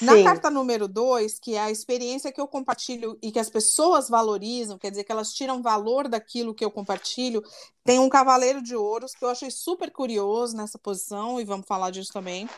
[0.02, 0.24] Na Sim.
[0.26, 4.78] carta número dois, que é a experiência que eu compartilho e que as pessoas valorizam,
[4.78, 7.42] quer dizer, que elas tiram valor daquilo que eu compartilho,
[7.84, 11.92] tem um cavaleiro de ouros que eu achei super curioso nessa posição, e vamos falar
[11.92, 12.50] disso também.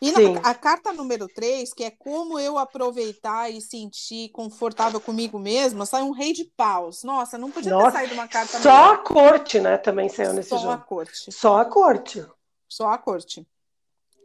[0.00, 5.38] E na, a carta número 3, que é como eu aproveitar e sentir confortável comigo
[5.38, 7.02] mesma, sai um rei de paus.
[7.02, 8.94] Nossa, não podia Nossa, ter saído uma carta Só melhor.
[8.94, 9.78] a corte, né?
[9.78, 10.68] Também saiu nesse só jogo.
[10.68, 11.32] Só a corte.
[11.32, 12.26] Só a corte.
[12.68, 13.46] Só a corte.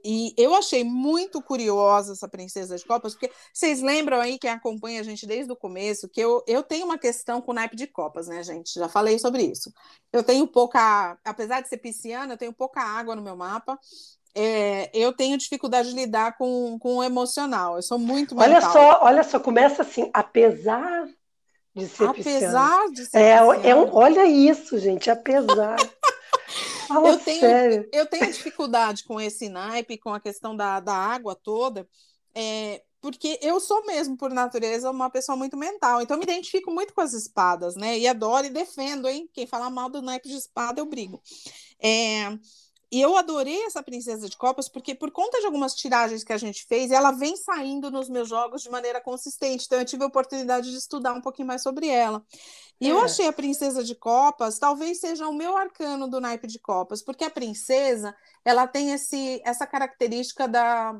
[0.03, 5.01] E eu achei muito curiosa essa Princesa de Copas, porque vocês lembram aí, quem acompanha
[5.01, 7.87] a gente desde o começo, que eu, eu tenho uma questão com o naipe de
[7.87, 8.73] copas, né, gente?
[8.73, 9.71] Já falei sobre isso.
[10.11, 13.77] Eu tenho pouca, apesar de ser pisciana, eu tenho pouca água no meu mapa.
[14.35, 17.75] É, eu tenho dificuldade de lidar com, com o emocional.
[17.75, 18.49] Eu sou muito mental.
[18.49, 21.07] Olha só, olha só, começa assim, apesar
[21.75, 22.91] de ser apesar pisciana.
[22.91, 25.75] de ser é, é um, olha isso, gente, apesar.
[26.89, 27.89] Fala eu tenho, sério.
[27.93, 31.87] eu tenho dificuldade com esse naipe, com a questão da, da água toda,
[32.33, 36.01] é, porque eu sou mesmo, por natureza, uma pessoa muito mental.
[36.01, 37.97] Então, eu me identifico muito com as espadas, né?
[37.97, 39.29] E adoro e defendo, hein?
[39.33, 41.21] Quem falar mal do naipe de espada, eu brigo.
[41.79, 42.37] É,
[42.91, 46.37] e eu adorei essa Princesa de Copas, porque por conta de algumas tiragens que a
[46.37, 49.65] gente fez, ela vem saindo nos meus jogos de maneira consistente.
[49.65, 52.25] Então, eu tive a oportunidade de estudar um pouquinho mais sobre ela.
[52.81, 52.91] E é.
[52.91, 57.03] eu achei a Princesa de Copas, talvez seja o meu arcano do naipe de Copas,
[57.03, 60.99] porque a princesa, ela tem esse, essa característica da,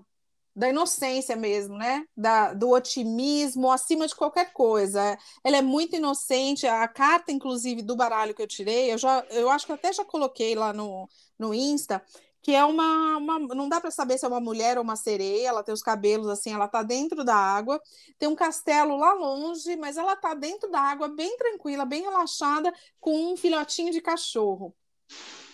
[0.59, 2.03] da inocência mesmo, né?
[2.17, 5.17] Da, do otimismo acima de qualquer coisa.
[5.41, 6.67] Ela é muito inocente.
[6.67, 10.03] A carta, inclusive, do baralho que eu tirei, eu já, eu acho que até já
[10.03, 11.07] coloquei lá no,
[11.39, 12.03] no Insta,
[12.41, 15.47] que é uma, uma não dá para saber se é uma mulher ou uma sereia.
[15.47, 17.81] Ela tem os cabelos assim, ela tá dentro da água.
[18.17, 22.73] Tem um castelo lá longe, mas ela tá dentro da água, bem tranquila, bem relaxada,
[22.99, 24.75] com um filhotinho de cachorro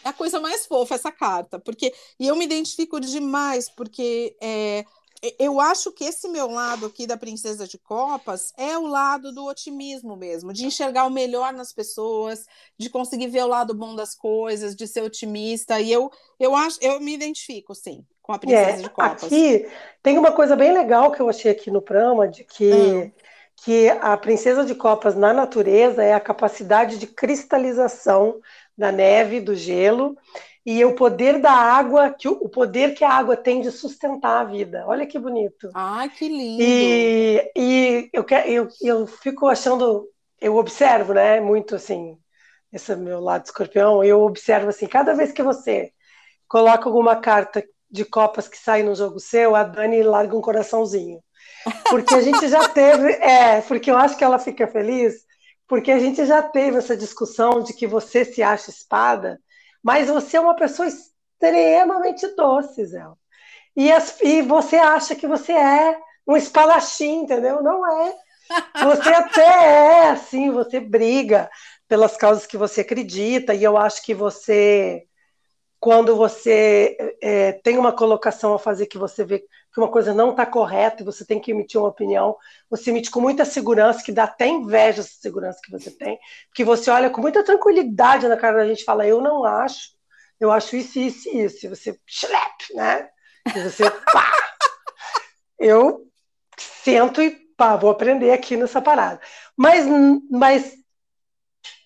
[0.05, 4.85] é a coisa mais fofa essa carta, porque e eu me identifico demais, porque é,
[5.39, 9.45] eu acho que esse meu lado aqui da Princesa de Copas é o lado do
[9.45, 12.45] otimismo mesmo, de enxergar o melhor nas pessoas,
[12.77, 15.79] de conseguir ver o lado bom das coisas, de ser otimista.
[15.79, 19.23] E eu, eu acho, eu me identifico, sim, com a Princesa é, de Copas.
[19.23, 19.67] Aqui
[20.03, 22.71] tem uma coisa bem legal que eu achei aqui no Prama, de que.
[22.71, 23.25] Ah.
[23.63, 28.41] Que a princesa de copas na natureza é a capacidade de cristalização
[28.77, 30.17] da neve, do gelo,
[30.65, 34.43] e o poder da água, que o poder que a água tem de sustentar a
[34.43, 34.83] vida.
[34.87, 35.69] Olha que bonito.
[35.73, 36.63] Ah, que lindo.
[36.63, 40.09] E, e eu, eu, eu fico achando,
[40.41, 42.17] eu observo, né, muito assim,
[42.73, 45.91] esse é meu lado escorpião, eu observo assim, cada vez que você
[46.47, 51.19] coloca alguma carta de copas que sai no jogo seu, a Dani larga um coraçãozinho.
[51.89, 55.24] Porque a gente já teve, é, porque eu acho que ela fica feliz
[55.67, 59.39] porque a gente já teve essa discussão de que você se acha espada,
[59.83, 63.05] mas você é uma pessoa extremamente doce, Zé.
[63.75, 65.97] E, as, e você acha que você é
[66.27, 67.61] um espadachim, entendeu?
[67.61, 68.15] Não é.
[68.83, 71.49] Você até é, assim, você briga
[71.87, 75.05] pelas causas que você acredita, e eu acho que você,
[75.79, 79.45] quando você é, tem uma colocação a fazer que você vê
[79.75, 82.37] que uma coisa não está correta e você tem que emitir uma opinião,
[82.69, 86.17] você emite com muita segurança, que dá até inveja essa segurança que você tem,
[86.53, 89.89] que você olha com muita tranquilidade na cara da gente e fala, eu não acho,
[90.39, 93.09] eu acho isso, isso e isso, e você schlep, né?
[93.53, 94.31] E você pá!
[95.59, 96.09] Eu
[96.57, 99.19] sento e pá, vou aprender aqui nessa parada.
[99.57, 99.85] Mas,
[100.31, 100.73] mas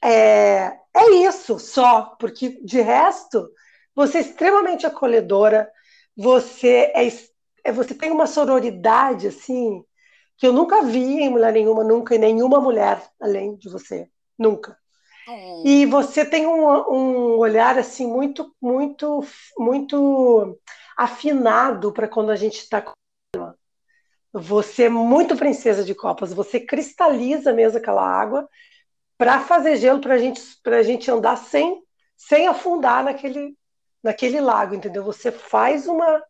[0.03, 3.49] é, é isso só, porque de resto,
[3.95, 5.71] você é extremamente acolhedora,
[6.15, 7.07] você é,
[7.71, 9.83] você tem uma sororidade assim
[10.37, 14.77] que eu nunca vi em mulher nenhuma, nunca em nenhuma mulher além de você, nunca.
[15.27, 15.67] É.
[15.67, 19.23] E você tem um, um, olhar assim muito, muito,
[19.57, 20.59] muito
[20.97, 22.81] afinado para quando a gente está
[24.31, 28.47] você é muito princesa de copas, você cristaliza mesmo aquela água
[29.17, 31.83] para fazer gelo para gente, a gente andar sem,
[32.15, 33.57] sem afundar naquele,
[34.03, 35.03] naquele lago, entendeu?
[35.03, 36.23] Você faz uma,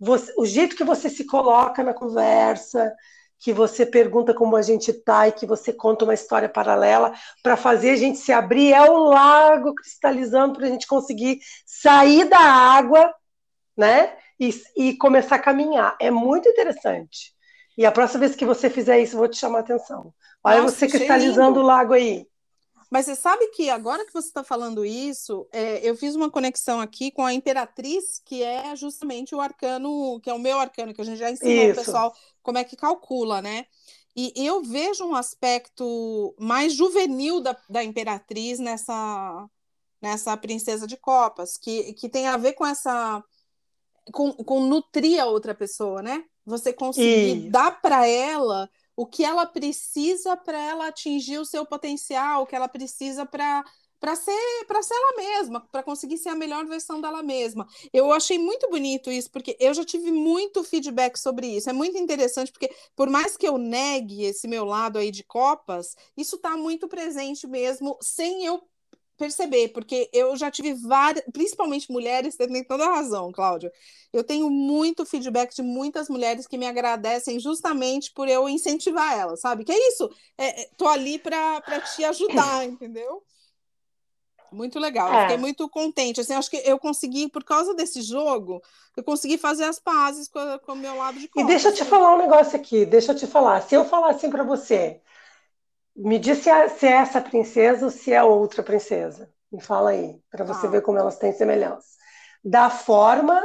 [0.00, 2.90] você, o jeito que você se coloca na conversa,
[3.38, 7.56] que você pergunta como a gente está e que você conta uma história paralela para
[7.56, 12.38] fazer a gente se abrir é o lago cristalizando para a gente conseguir sair da
[12.38, 13.14] água,
[13.76, 14.16] né?
[14.38, 15.96] E, e, começar a caminhar.
[16.00, 17.34] É muito interessante.
[17.76, 20.14] E a próxima vez que você fizer isso, vou te chamar a atenção.
[20.42, 22.26] Olha Nossa, você cristalizando o lago aí.
[22.90, 26.80] Mas você sabe que agora que você está falando isso, é, eu fiz uma conexão
[26.80, 31.00] aqui com a Imperatriz, que é justamente o arcano, que é o meu arcano, que
[31.00, 33.66] a gente já ensinou o pessoal como é que calcula, né?
[34.16, 39.48] E eu vejo um aspecto mais juvenil da, da Imperatriz nessa,
[40.02, 43.22] nessa Princesa de Copas, que, que tem a ver com essa.
[44.12, 46.24] com, com nutrir a outra pessoa, né?
[46.44, 48.68] Você conseguir dar para ela
[49.00, 53.64] o que ela precisa para ela atingir o seu potencial, o que ela precisa para
[53.98, 57.66] para ser para ser ela mesma, para conseguir ser a melhor versão dela mesma.
[57.94, 61.70] Eu achei muito bonito isso, porque eu já tive muito feedback sobre isso.
[61.70, 65.96] É muito interessante porque por mais que eu negue esse meu lado aí de copas,
[66.14, 68.62] isso está muito presente mesmo, sem eu
[69.20, 73.70] perceber, porque eu já tive várias, principalmente mulheres, você tem toda a razão, Cláudia.
[74.10, 79.40] Eu tenho muito feedback de muitas mulheres que me agradecem justamente por eu incentivar elas,
[79.40, 79.62] sabe?
[79.62, 81.60] Que é isso, é, é tô ali para
[81.94, 83.22] te ajudar, entendeu?
[84.50, 85.22] Muito legal, é.
[85.22, 86.22] fiquei muito contente.
[86.22, 88.62] Assim, acho que eu consegui, por causa desse jogo,
[88.96, 90.40] eu consegui fazer as pazes com,
[90.72, 93.26] o meu lado de E deixa eu te falar um negócio aqui, deixa eu te
[93.26, 93.60] falar.
[93.60, 95.00] Se eu falar assim para você,
[95.96, 99.30] me diz se é, se é essa princesa ou se é outra princesa.
[99.52, 100.70] Me fala aí, para você ah.
[100.70, 101.88] ver como elas têm semelhança.
[102.44, 103.42] Dá forma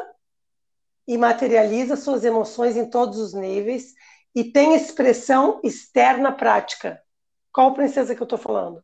[1.08, 3.94] e materializa suas emoções em todos os níveis
[4.34, 7.02] e tem expressão externa prática.
[7.52, 8.84] Qual princesa que eu estou falando?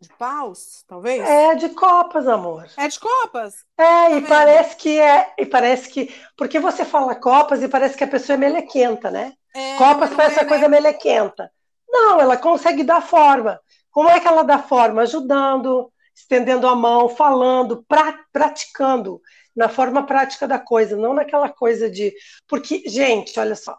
[0.00, 1.20] De paus, talvez?
[1.28, 2.68] É de copas, amor.
[2.76, 3.66] É de copas?
[3.76, 4.28] É, tá e vendo?
[4.28, 6.14] parece que é, e parece que.
[6.36, 9.32] Porque você fala copas e parece que a pessoa é melequenta, né?
[9.54, 11.50] É, copas parece é, uma coisa melequenta.
[11.88, 13.60] Não, ela consegue dar forma.
[13.90, 15.02] Como é que ela dá forma?
[15.02, 19.20] Ajudando, estendendo a mão, falando, pra, praticando.
[19.56, 22.14] na forma prática da coisa, não naquela coisa de.
[22.46, 23.78] Porque, gente, olha só.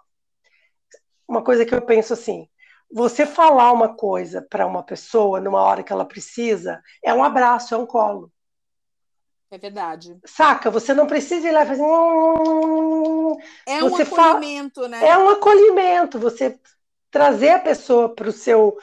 [1.28, 2.50] Uma coisa que eu penso assim:
[2.92, 7.74] você falar uma coisa para uma pessoa numa hora que ela precisa é um abraço,
[7.74, 8.32] é um colo.
[9.52, 10.18] É verdade.
[10.26, 10.70] Saca?
[10.70, 11.82] Você não precisa ir lá e fazer.
[13.66, 14.88] É um acolhimento, fala...
[14.90, 15.08] né?
[15.08, 16.20] É um acolhimento.
[16.20, 16.60] Você
[17.12, 18.78] trazer a pessoa para o seu,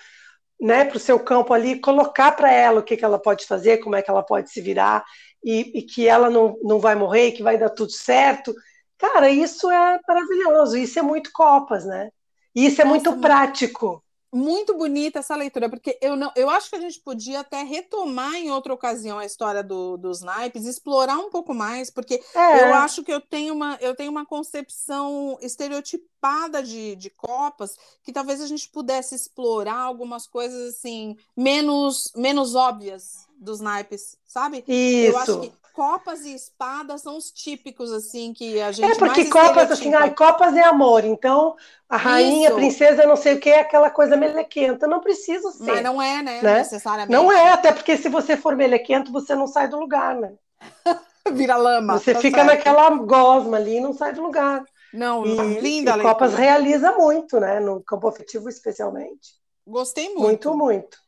[0.60, 3.78] né, para o seu campo ali, colocar para ela o que, que ela pode fazer,
[3.78, 5.04] como é que ela pode se virar
[5.44, 8.54] e, e que ela não, não vai morrer, que vai dar tudo certo.
[8.98, 10.76] Cara, isso é maravilhoso.
[10.76, 12.10] Isso é muito copas, né?
[12.54, 14.02] E isso é muito prático
[14.32, 18.34] muito bonita essa leitura, porque eu não, eu acho que a gente podia até retomar
[18.34, 22.62] em outra ocasião a história do, dos naipes, explorar um pouco mais, porque é.
[22.62, 28.12] eu acho que eu tenho uma, eu tenho uma concepção estereotipada de, de copas, que
[28.12, 34.64] talvez a gente pudesse explorar algumas coisas assim menos menos óbvias dos naipes, sabe?
[34.66, 35.12] Isso.
[35.12, 38.90] Eu acho que copas e espadas são os típicos, assim, que a gente.
[38.90, 41.04] É, porque copas, assim, ai, copas é amor.
[41.04, 41.54] Então,
[41.86, 42.56] a rainha, Isso.
[42.56, 44.86] princesa, não sei o que, é aquela coisa melequenta.
[44.86, 45.64] Não precisa ser.
[45.64, 46.40] Mas não é, né?
[46.40, 46.54] né?
[46.54, 47.12] Necessariamente.
[47.12, 50.32] Não é, até porque se você for melequento, você não sai do lugar, né?
[51.30, 51.98] Vira lama.
[51.98, 52.56] Você tá fica certo.
[52.56, 54.64] naquela gosma ali e não sai do lugar.
[54.94, 57.60] Não, e, linda e Copas realiza muito, né?
[57.60, 59.34] No campo afetivo, especialmente.
[59.66, 60.22] Gostei muito.
[60.22, 60.98] Muito, muito.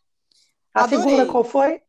[0.75, 0.99] A Adorei.
[0.99, 1.81] segunda qual foi?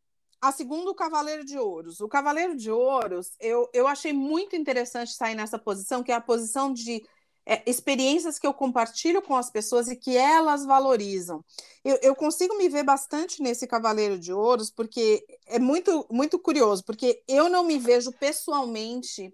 [0.42, 2.00] A segunda, o Cavaleiro de Ouros.
[2.00, 6.22] O Cavaleiro de Ouros, eu, eu achei muito interessante sair nessa posição, que é a
[6.22, 7.04] posição de
[7.46, 11.44] é, experiências que eu compartilho com as pessoas e que elas valorizam.
[11.84, 16.86] Eu, eu, consigo me ver bastante nesse Cavaleiro de Ouros, porque é muito, muito curioso,
[16.86, 19.34] porque eu não me vejo pessoalmente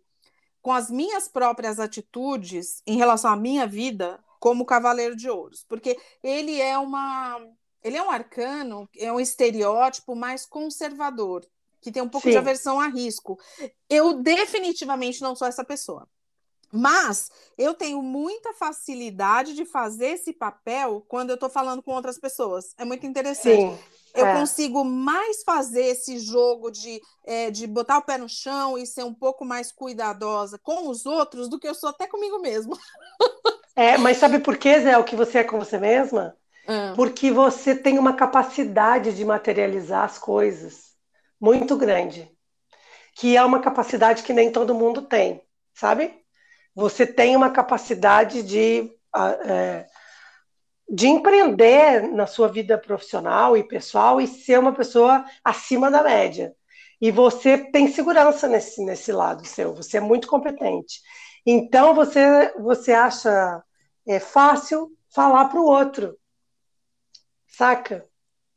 [0.62, 5.98] com as minhas próprias atitudes em relação à minha vida como Cavaleiro de Ouros, porque
[6.24, 7.40] ele é uma
[7.86, 11.46] ele é um arcano, é um estereótipo mais conservador,
[11.80, 12.32] que tem um pouco Sim.
[12.32, 13.40] de aversão a risco.
[13.88, 16.10] Eu definitivamente não sou essa pessoa.
[16.72, 22.18] Mas eu tenho muita facilidade de fazer esse papel quando eu estou falando com outras
[22.18, 22.74] pessoas.
[22.76, 23.56] É muito interessante.
[23.56, 23.78] Sim,
[24.16, 24.40] eu é.
[24.40, 29.04] consigo mais fazer esse jogo de, é, de botar o pé no chão e ser
[29.04, 32.76] um pouco mais cuidadosa com os outros do que eu sou até comigo mesmo.
[33.76, 36.36] É, mas sabe por quê, Zé, o que você é com você mesma?
[36.68, 36.94] Ah.
[36.96, 40.94] Porque você tem uma capacidade de materializar as coisas
[41.40, 42.30] muito grande,
[43.16, 45.42] que é uma capacidade que nem todo mundo tem,
[45.74, 46.14] sabe?
[46.74, 48.92] Você tem uma capacidade de,
[49.46, 49.86] é,
[50.90, 56.54] de empreender na sua vida profissional e pessoal e ser uma pessoa acima da média.
[57.00, 61.02] E você tem segurança nesse, nesse lado seu, você é muito competente.
[61.46, 63.64] Então você, você acha
[64.08, 66.18] é, fácil falar para o outro
[67.58, 68.06] Saca?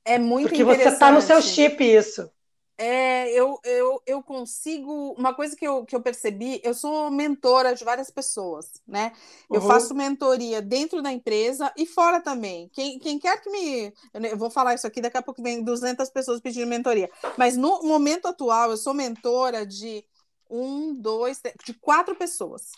[0.04, 2.28] É muito Porque você está no seu chip isso.
[2.76, 5.12] É, eu, eu, eu consigo.
[5.12, 9.12] Uma coisa que eu, que eu percebi, eu sou mentora de várias pessoas, né?
[9.50, 9.66] Eu uhum.
[9.68, 12.68] faço mentoria dentro da empresa e fora também.
[12.72, 13.92] Quem, quem quer que me.
[14.14, 17.08] Eu vou falar isso aqui, daqui a pouco vem 200 pessoas pedindo mentoria.
[17.36, 20.04] Mas no momento atual, eu sou mentora de
[20.50, 22.72] um, dois, de quatro pessoas,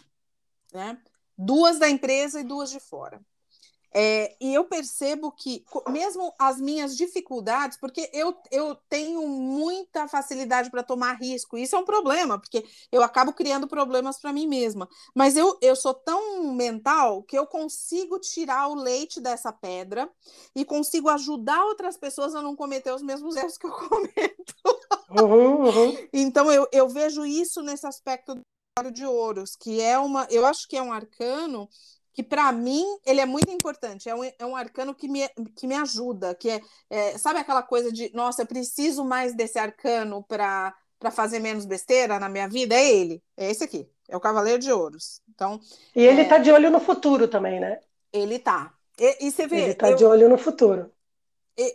[0.72, 0.98] né?
[1.36, 3.20] Duas da empresa e duas de fora.
[3.92, 10.70] É, e eu percebo que, mesmo as minhas dificuldades, porque eu, eu tenho muita facilidade
[10.70, 14.88] para tomar risco, isso é um problema, porque eu acabo criando problemas para mim mesma.
[15.14, 20.08] Mas eu, eu sou tão mental que eu consigo tirar o leite dessa pedra
[20.54, 24.54] e consigo ajudar outras pessoas a não cometer os mesmos erros que eu cometo.
[25.10, 25.98] Uhum, uhum.
[26.12, 28.42] Então eu, eu vejo isso nesse aspecto do
[28.92, 31.68] de ouros, que é uma, eu acho que é um arcano
[32.12, 34.08] que para mim ele é muito importante.
[34.08, 37.62] É um, é um arcano que me, que me ajuda, que é, é sabe aquela
[37.62, 40.74] coisa de nossa, eu preciso mais desse arcano para
[41.12, 42.74] fazer menos besteira na minha vida?
[42.74, 45.20] É ele, é esse aqui, é o Cavaleiro de Ouros.
[45.28, 45.60] Então,
[45.94, 46.40] e ele está é...
[46.40, 47.78] de olho no futuro também, né?
[48.12, 48.74] Ele tá.
[48.98, 49.62] E, e você vê.
[49.62, 49.96] Ele está eu...
[49.96, 50.90] de olho no futuro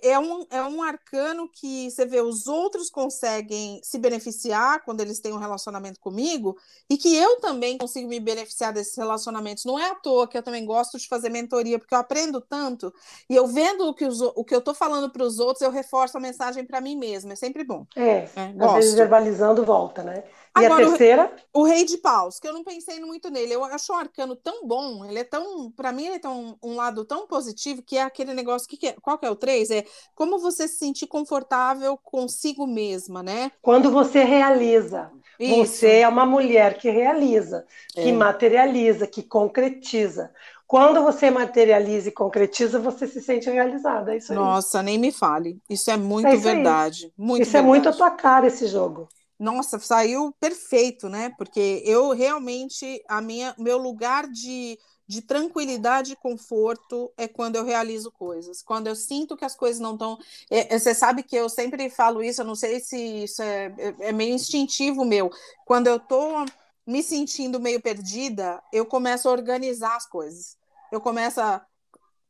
[0.02, 5.20] é um, é um arcano que você vê os outros conseguem se beneficiar quando eles
[5.20, 6.58] têm um relacionamento comigo
[6.90, 9.66] e que eu também consigo me beneficiar desses relacionamentos.
[9.66, 12.94] Não é à toa que eu também gosto de fazer mentoria, porque eu aprendo tanto
[13.30, 15.72] e eu vendo o que, os, o que eu estou falando para os outros, eu
[15.72, 17.34] reforço a mensagem para mim mesma.
[17.34, 17.86] É sempre bom.
[17.96, 20.24] É, é às vezes verbalizando volta, né?
[20.58, 21.36] E Agora, a terceira?
[21.54, 23.54] O, o, Rei de Paus, que eu não pensei muito nele.
[23.54, 25.70] Eu acho um arcano tão bom, ele é tão.
[25.72, 28.68] Para mim, ele tem um, um, lado tão positivo que é aquele negócio.
[28.68, 29.70] Que, que é, qual que é o três?
[29.70, 29.84] É
[30.16, 33.52] como você se sentir confortável consigo mesma, né?
[33.62, 35.12] Quando você realiza.
[35.38, 35.56] Isso.
[35.56, 38.14] Você é uma mulher que realiza, que é.
[38.14, 40.32] materializa, que concretiza.
[40.66, 44.14] Quando você materializa e concretiza, você se sente realizada.
[44.14, 44.38] É isso aí.
[44.38, 45.60] Nossa, nem me fale.
[45.70, 47.14] Isso é muito é isso verdade.
[47.18, 47.66] Muito isso verdade.
[47.66, 49.10] é muito a tua cara, esse jogo.
[49.38, 51.34] Nossa, saiu perfeito, né?
[51.38, 57.66] Porque eu realmente, a minha, meu lugar de, de tranquilidade e conforto é quando eu
[57.66, 58.62] realizo coisas.
[58.62, 60.18] Quando eu sinto que as coisas não estão.
[60.50, 63.74] É, é, você sabe que eu sempre falo isso, eu não sei se isso é,
[63.78, 65.30] é, é meio instintivo meu.
[65.66, 66.46] Quando eu tô
[66.88, 70.58] me sentindo meio perdida, eu começo a organizar as coisas.
[70.92, 71.66] Eu começo a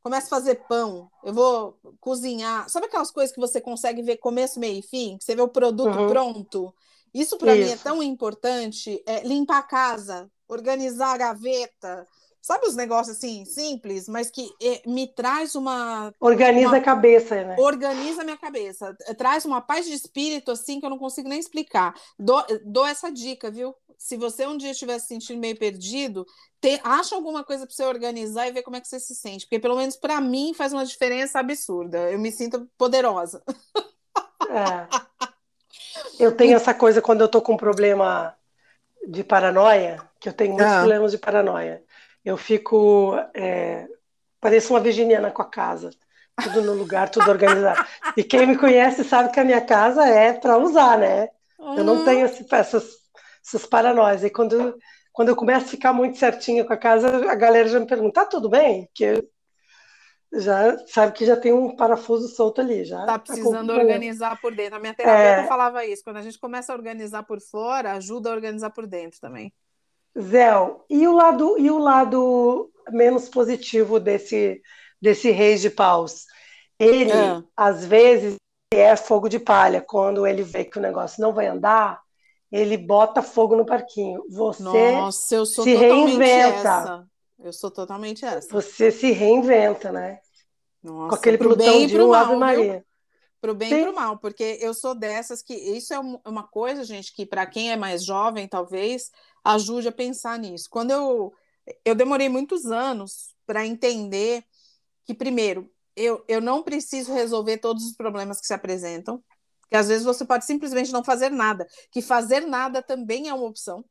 [0.02, 2.70] começo a fazer pão, eu vou cozinhar.
[2.70, 5.18] Sabe aquelas coisas que você consegue ver começo, meio e fim?
[5.18, 6.08] Que você vê o produto uhum.
[6.08, 6.72] pronto?
[7.16, 9.02] Isso para mim é tão importante.
[9.08, 12.06] É limpar a casa, organizar a gaveta.
[12.42, 16.14] Sabe os negócios assim, simples, mas que é, me traz uma.
[16.20, 17.56] Organiza uma, a cabeça, né?
[17.58, 18.94] Organiza a minha cabeça.
[19.18, 21.96] Traz uma paz de espírito assim que eu não consigo nem explicar.
[22.20, 23.74] Dou, dou essa dica, viu?
[23.98, 26.26] Se você um dia estiver se sentindo meio perdido,
[26.62, 29.46] te, acha alguma coisa para você organizar e ver como é que você se sente.
[29.46, 32.12] Porque, pelo menos para mim, faz uma diferença absurda.
[32.12, 33.42] Eu me sinto poderosa.
[34.48, 35.15] É.
[36.20, 38.36] Eu tenho essa coisa quando eu tô com um problema
[39.08, 40.80] de paranoia, que eu tenho muitos ah.
[40.80, 41.84] problemas de paranoia.
[42.24, 43.16] Eu fico.
[43.34, 43.88] É,
[44.40, 45.92] pareço uma virginiana com a casa.
[46.42, 47.86] Tudo no lugar, tudo organizado.
[48.18, 51.30] E quem me conhece sabe que a minha casa é para usar, né?
[51.58, 51.78] Uhum.
[51.78, 52.06] Eu não uhum.
[52.06, 52.84] tenho essas,
[53.46, 54.24] essas paranoias.
[54.24, 54.78] E quando,
[55.14, 58.22] quando eu começo a ficar muito certinha com a casa, a galera já me pergunta:
[58.22, 58.90] tá tudo bem?
[58.94, 59.24] Que
[60.36, 63.06] já sabe que já tem um parafuso solto ali, já.
[63.06, 64.76] Tá precisando organizar por dentro.
[64.76, 65.48] A minha terapeuta é...
[65.48, 66.04] falava isso.
[66.04, 69.54] Quando a gente começa a organizar por fora, ajuda a organizar por dentro também.
[70.20, 70.50] Zé,
[70.90, 74.62] e o lado e o lado menos positivo desse
[75.02, 76.26] desse rei de paus?
[76.80, 77.44] Ele, é.
[77.56, 78.36] às vezes,
[78.74, 79.82] é fogo de palha.
[79.82, 82.02] Quando ele vê que o negócio não vai andar,
[82.52, 84.24] ele bota fogo no parquinho.
[84.30, 86.58] Você Nossa, eu sou se reinventa.
[86.58, 87.08] Essa.
[87.40, 88.50] Eu sou totalmente essa.
[88.50, 90.20] Você se reinventa, né?
[90.86, 92.86] Nossa, Com aquele pro bem e pro mal, Ave Maria.
[93.42, 93.76] Pro bem Sim.
[93.76, 97.46] e pro mal, porque eu sou dessas que isso é uma coisa, gente, que para
[97.46, 99.10] quem é mais jovem, talvez
[99.44, 100.70] ajude a pensar nisso.
[100.70, 101.34] Quando eu
[101.84, 104.46] eu demorei muitos anos para entender
[105.04, 109.24] que primeiro, eu, eu não preciso resolver todos os problemas que se apresentam,
[109.68, 113.48] que às vezes você pode simplesmente não fazer nada, que fazer nada também é uma
[113.48, 113.84] opção,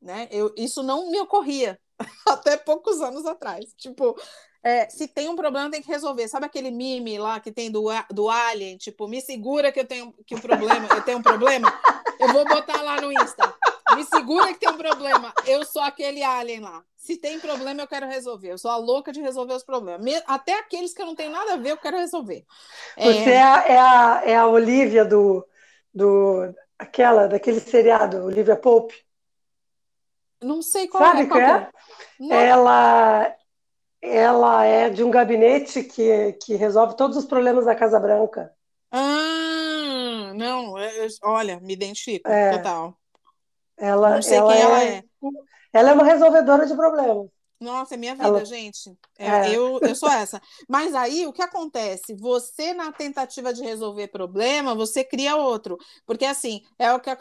[0.00, 0.26] né?
[0.32, 1.78] Eu, isso não me ocorria
[2.26, 3.72] até poucos anos atrás.
[3.76, 4.16] Tipo,
[4.64, 6.28] é, se tem um problema, tem que resolver.
[6.28, 8.76] Sabe aquele meme lá que tem do, do Alien?
[8.76, 11.72] Tipo, me segura que eu tenho que o problema, eu tenho um problema.
[12.20, 13.52] Eu vou botar lá no Insta.
[13.96, 15.32] Me segura que tem um problema.
[15.46, 16.82] Eu sou aquele alien lá.
[16.96, 18.52] Se tem problema, eu quero resolver.
[18.52, 20.22] Eu sou a louca de resolver os problemas.
[20.26, 22.44] Até aqueles que não tenho nada a ver, eu quero resolver.
[22.96, 25.44] É, Você é, a, é a, é a Olivia do,
[25.92, 26.54] do.
[26.78, 28.94] aquela, daquele seriado, Olivia Pope?
[30.40, 31.26] Não sei qual Sabe é.
[31.26, 31.70] Qual é?
[32.30, 32.46] é?
[32.46, 33.34] Ela,
[34.02, 38.52] ela é de um gabinete que, que resolve todos os problemas da Casa Branca.
[38.90, 42.98] Ah, não, eu, olha, me identifico, é, total.
[43.78, 45.04] Ela, não sei ela quem é, ela é.
[45.72, 47.28] Ela é uma resolvedora de problemas.
[47.62, 48.44] Nossa, é minha vida, Ela...
[48.44, 48.92] gente.
[49.18, 49.56] É, é.
[49.56, 50.40] Eu, eu sou essa.
[50.68, 52.14] Mas aí, o que acontece?
[52.14, 55.78] Você, na tentativa de resolver problema, você cria outro.
[56.06, 57.16] Porque, assim, é o que a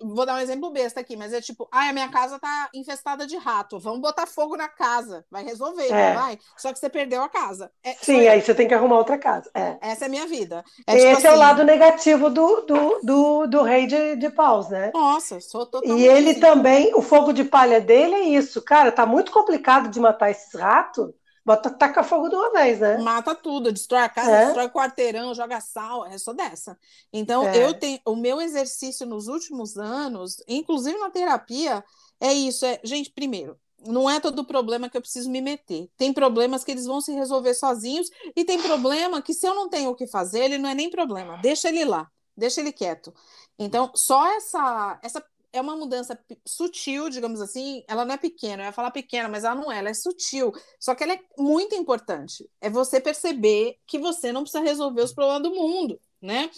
[0.00, 3.26] Vou dar um exemplo besta aqui, mas é tipo, ah, a minha casa tá infestada
[3.26, 3.78] de rato.
[3.78, 5.24] Vamos botar fogo na casa.
[5.30, 6.14] Vai resolver, é.
[6.14, 6.38] vai?
[6.56, 7.70] Só que você perdeu a casa.
[7.82, 9.50] É, Sim, aí você tem que arrumar outra casa.
[9.54, 9.76] É.
[9.80, 10.64] Essa é a minha vida.
[10.86, 11.26] É, tipo Esse assim...
[11.26, 14.90] é o assim lado negativo do, do, do, do rei de, de paus, né?
[14.94, 16.00] Nossa, sou totalmente.
[16.00, 16.40] E ele assim.
[16.40, 18.62] também, o fogo de palha dele é isso.
[18.62, 21.10] Cara, tá muito complicado de matar esses ratos,
[21.44, 22.98] bota taca fogo de uma vez, né?
[22.98, 24.44] Mata tudo, destrói a casa, é.
[24.44, 26.78] destrói o quarteirão, joga sal, é só dessa.
[27.12, 27.64] Então, é.
[27.64, 31.84] eu tenho o meu exercício nos últimos anos, inclusive na terapia,
[32.20, 35.90] é isso, é, gente, primeiro, não é todo problema que eu preciso me meter.
[35.96, 39.68] Tem problemas que eles vão se resolver sozinhos e tem problema que se eu não
[39.68, 41.38] tenho o que fazer, ele não é nem problema.
[41.38, 43.12] Deixa ele lá, deixa ele quieto.
[43.58, 47.84] Então, só essa essa é uma mudança sutil, digamos assim.
[47.86, 50.52] Ela não é pequena, eu ia falar pequena, mas ela não é, ela é sutil.
[50.80, 52.48] Só que ela é muito importante.
[52.60, 56.50] É você perceber que você não precisa resolver os problemas do mundo, né?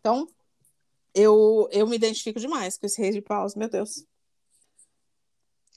[0.00, 0.26] Então,
[1.14, 4.04] eu, eu me identifico demais com esse rei de paus, meu Deus.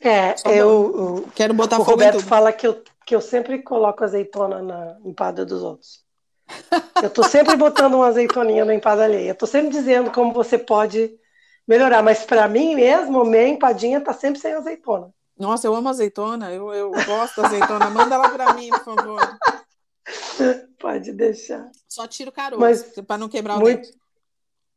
[0.01, 4.61] É, eu, eu, quero botar o Roberto fala que eu, que eu sempre coloco azeitona
[4.61, 6.03] na empada dos outros.
[7.01, 9.29] Eu tô sempre botando uma azeitoninha na empada alheia.
[9.29, 11.17] Eu tô sempre dizendo como você pode
[11.67, 12.03] melhorar.
[12.03, 15.13] Mas para mim mesmo, minha empadinha tá sempre sem azeitona.
[15.37, 17.89] Nossa, eu amo azeitona, eu, eu gosto da azeitona.
[17.89, 19.39] Manda ela para mim, por favor.
[20.79, 21.69] Pode deixar.
[21.87, 23.97] Só tiro caroço, para não quebrar o muito, dente.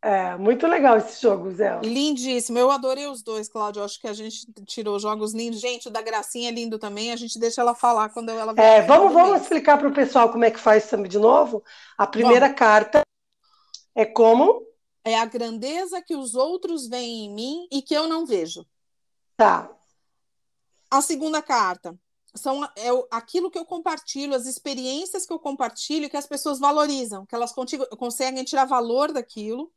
[0.03, 1.81] É, muito legal esse jogo, Zé.
[1.83, 2.59] Lindíssimo.
[2.59, 3.83] Eu adorei os dois, Cláudio.
[3.83, 5.61] Acho que a gente tirou jogos lindos.
[5.61, 7.13] Gente, o da Gracinha é lindo também.
[7.13, 10.45] A gente deixa ela falar quando ela É, vamos, vamos explicar para o pessoal como
[10.45, 11.63] é que faz também de novo.
[11.99, 13.03] A primeira carta
[13.95, 14.63] é como
[15.07, 18.67] é a grandeza que os outros veem em mim e que eu não vejo.
[19.37, 19.71] Tá.
[20.91, 21.97] A segunda carta
[22.35, 27.25] são é aquilo que eu compartilho, as experiências que eu compartilho, que as pessoas valorizam,
[27.25, 29.73] que elas contigo, conseguem tirar valor daquilo.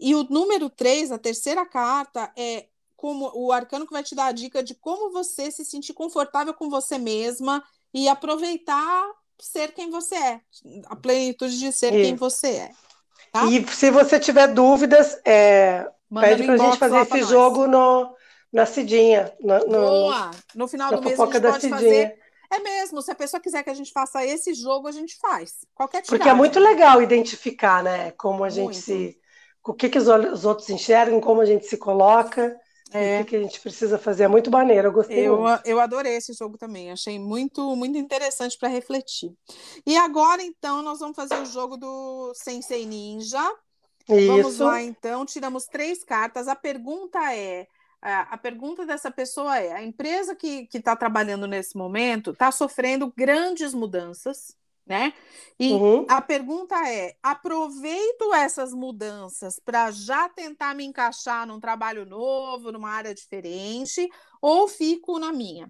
[0.00, 2.66] E o número três, a terceira carta, é
[2.96, 6.54] como o arcano que vai te dar a dica de como você se sentir confortável
[6.54, 7.62] com você mesma
[7.92, 9.06] e aproveitar
[9.38, 10.40] ser quem você é,
[10.86, 12.74] a plenitude de ser quem você é.
[13.32, 13.46] Tá?
[13.46, 15.88] E se você tiver dúvidas, é,
[16.20, 18.14] pede para a gente fazer esse jogo no,
[18.52, 19.32] na Cidinha.
[19.40, 20.30] No, no, Boa!
[20.54, 21.76] No final do mês a gente pode Cidinha.
[21.76, 22.18] fazer.
[22.50, 25.66] É mesmo, se a pessoa quiser que a gente faça esse jogo, a gente faz.
[25.74, 26.18] Qualquer tiragem.
[26.18, 28.10] Porque é muito legal identificar, né?
[28.10, 28.78] Como a gente muito.
[28.78, 29.18] se.
[29.64, 32.54] O que, que os, os outros enxergam, como a gente se coloca.
[32.92, 33.20] É.
[33.20, 34.24] O que, que, a gente precisa fazer?
[34.24, 35.66] É muito maneiro, eu gostei eu, muito.
[35.66, 39.32] Eu adorei esse jogo também, achei muito, muito interessante para refletir.
[39.86, 43.42] E agora, então, nós vamos fazer o jogo do Sensei Ninja.
[44.08, 44.26] Isso.
[44.26, 46.48] Vamos lá, então, tiramos três cartas.
[46.48, 47.66] A pergunta é:
[48.00, 53.72] a pergunta dessa pessoa é: a empresa que está trabalhando nesse momento está sofrendo grandes
[53.72, 54.56] mudanças
[54.86, 55.12] né?
[55.58, 56.06] E uhum.
[56.08, 62.90] a pergunta é: aproveito essas mudanças para já tentar me encaixar num trabalho novo, numa
[62.90, 64.08] área diferente,
[64.40, 65.68] ou fico na minha?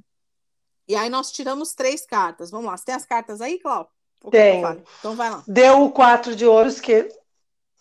[0.88, 2.50] E aí nós tiramos três cartas.
[2.50, 3.92] Vamos lá, você tem as cartas aí, Cláudio?
[4.30, 4.62] Tem.
[4.98, 5.42] Então vai lá.
[5.46, 7.08] Deu o quatro de ouros, que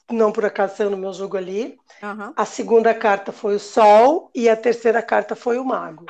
[0.10, 1.80] não por acaso saiu no meu jogo ali.
[2.02, 2.34] Uhum.
[2.36, 6.06] A segunda carta foi o Sol e a terceira carta foi o Mago.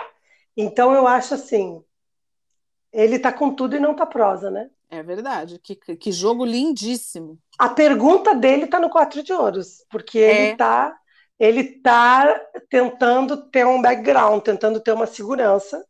[0.55, 1.83] Então eu acho assim,
[2.91, 4.69] ele tá com tudo e não tá prosa, né?
[4.91, 5.57] É verdade.
[5.57, 7.39] Que, que jogo lindíssimo.
[7.57, 10.29] A pergunta dele está no quatro de ouros, porque é.
[10.29, 10.97] ele está
[11.39, 12.39] ele tá
[12.69, 15.83] tentando ter um background, tentando ter uma segurança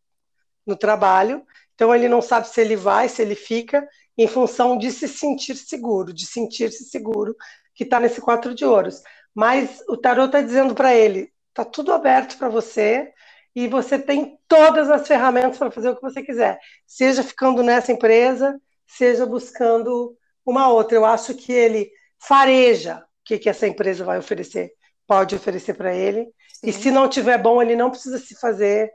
[0.65, 1.45] no trabalho.
[1.75, 3.85] Então ele não sabe se ele vai, se ele fica,
[4.17, 7.35] em função de se sentir seguro, de sentir-se seguro,
[7.75, 9.01] que está nesse quatro de ouros.
[9.35, 13.11] Mas o tarot está dizendo para ele: está tudo aberto para você
[13.53, 17.91] e você tem todas as ferramentas para fazer o que você quiser, seja ficando nessa
[17.91, 18.57] empresa,
[18.97, 20.15] seja buscando
[20.45, 20.97] uma outra.
[20.97, 24.71] Eu acho que ele fareja o que, que essa empresa vai oferecer,
[25.07, 26.25] pode oferecer para ele.
[26.53, 26.69] Sim.
[26.69, 28.91] E se não tiver bom, ele não precisa se fazer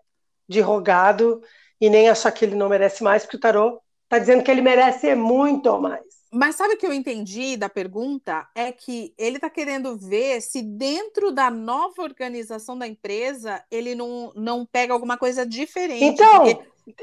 [0.48, 1.40] de rogado
[1.80, 4.62] e nem achar que ele não merece mais, porque o tarô está dizendo que ele
[4.62, 6.04] merece muito mais.
[6.32, 8.46] Mas sabe o que eu entendi da pergunta?
[8.54, 14.32] É que ele está querendo ver se dentro da nova organização da empresa ele não,
[14.34, 16.04] não pega alguma coisa diferente.
[16.04, 16.44] Então,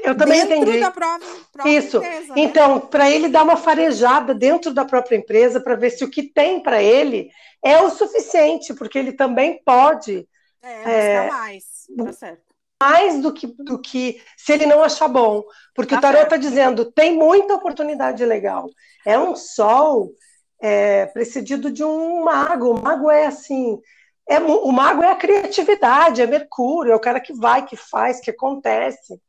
[0.02, 0.80] eu também entendi.
[0.80, 1.98] Da própria, própria Isso.
[1.98, 2.34] Empresa, né?
[2.36, 6.22] então, para ele dar uma farejada dentro da própria empresa para ver se o que
[6.22, 7.30] tem para ele
[7.62, 10.26] é o suficiente, porque ele também pode.
[10.62, 11.64] É, é mais.
[11.96, 12.42] Tá certo.
[12.82, 15.44] Mais do que, do que se ele não achar bom.
[15.74, 18.68] Porque tá o tarot está dizendo: tem muita oportunidade legal.
[19.04, 20.12] É um sol
[20.60, 22.70] é, precedido de um mago.
[22.70, 23.78] O mago é assim.
[24.26, 28.20] É, o mago é a criatividade, é Mercúrio, é o cara que vai, que faz,
[28.20, 29.20] que acontece.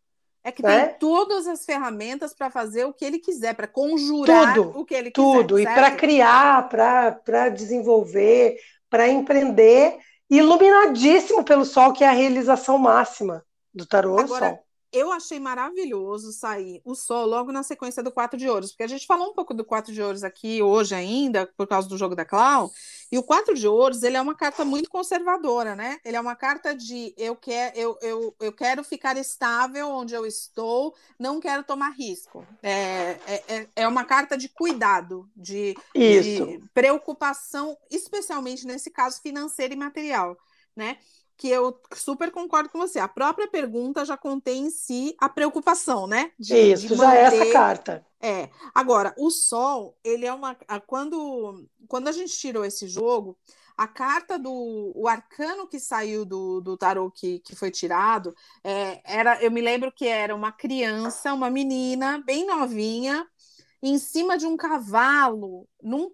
[0.46, 0.86] É que né?
[0.86, 4.94] tem todas as ferramentas para fazer o que ele quiser, para conjurar tudo, o que
[4.94, 5.26] ele quiser.
[5.26, 9.98] Tudo, e para criar, para desenvolver, para empreender,
[10.30, 13.44] iluminadíssimo pelo sol, que é a realização máxima
[13.74, 14.65] do tarô Agora, sol
[14.96, 18.88] eu achei maravilhoso sair o Sol logo na sequência do quatro de ouros, porque a
[18.88, 22.16] gente falou um pouco do quatro de ouros aqui hoje ainda, por causa do jogo
[22.16, 22.72] da Clau,
[23.12, 26.00] e o quatro de ouros, ele é uma carta muito conservadora, né?
[26.06, 30.26] Ele é uma carta de eu, quer, eu, eu, eu quero ficar estável onde eu
[30.26, 32.46] estou, não quero tomar risco.
[32.64, 32.72] É,
[33.28, 39.78] é, é, é uma carta de cuidado, de, de preocupação, especialmente nesse caso financeiro e
[39.78, 40.38] material,
[40.74, 40.98] né?
[41.38, 43.00] Que eu super concordo com você.
[43.00, 46.32] A própria pergunta já contém em si a preocupação, né?
[46.40, 47.06] De, Isso, de manter...
[47.06, 48.06] já é essa carta.
[48.22, 48.50] É.
[48.74, 50.56] Agora, o Sol, ele é uma.
[50.88, 53.38] Quando, quando a gente tirou esse jogo,
[53.78, 58.34] a carta do o arcano que saiu do, do tarô que, que foi tirado
[58.64, 63.28] é, era eu me lembro que era uma criança uma menina bem novinha
[63.84, 66.10] em cima de um cavalo num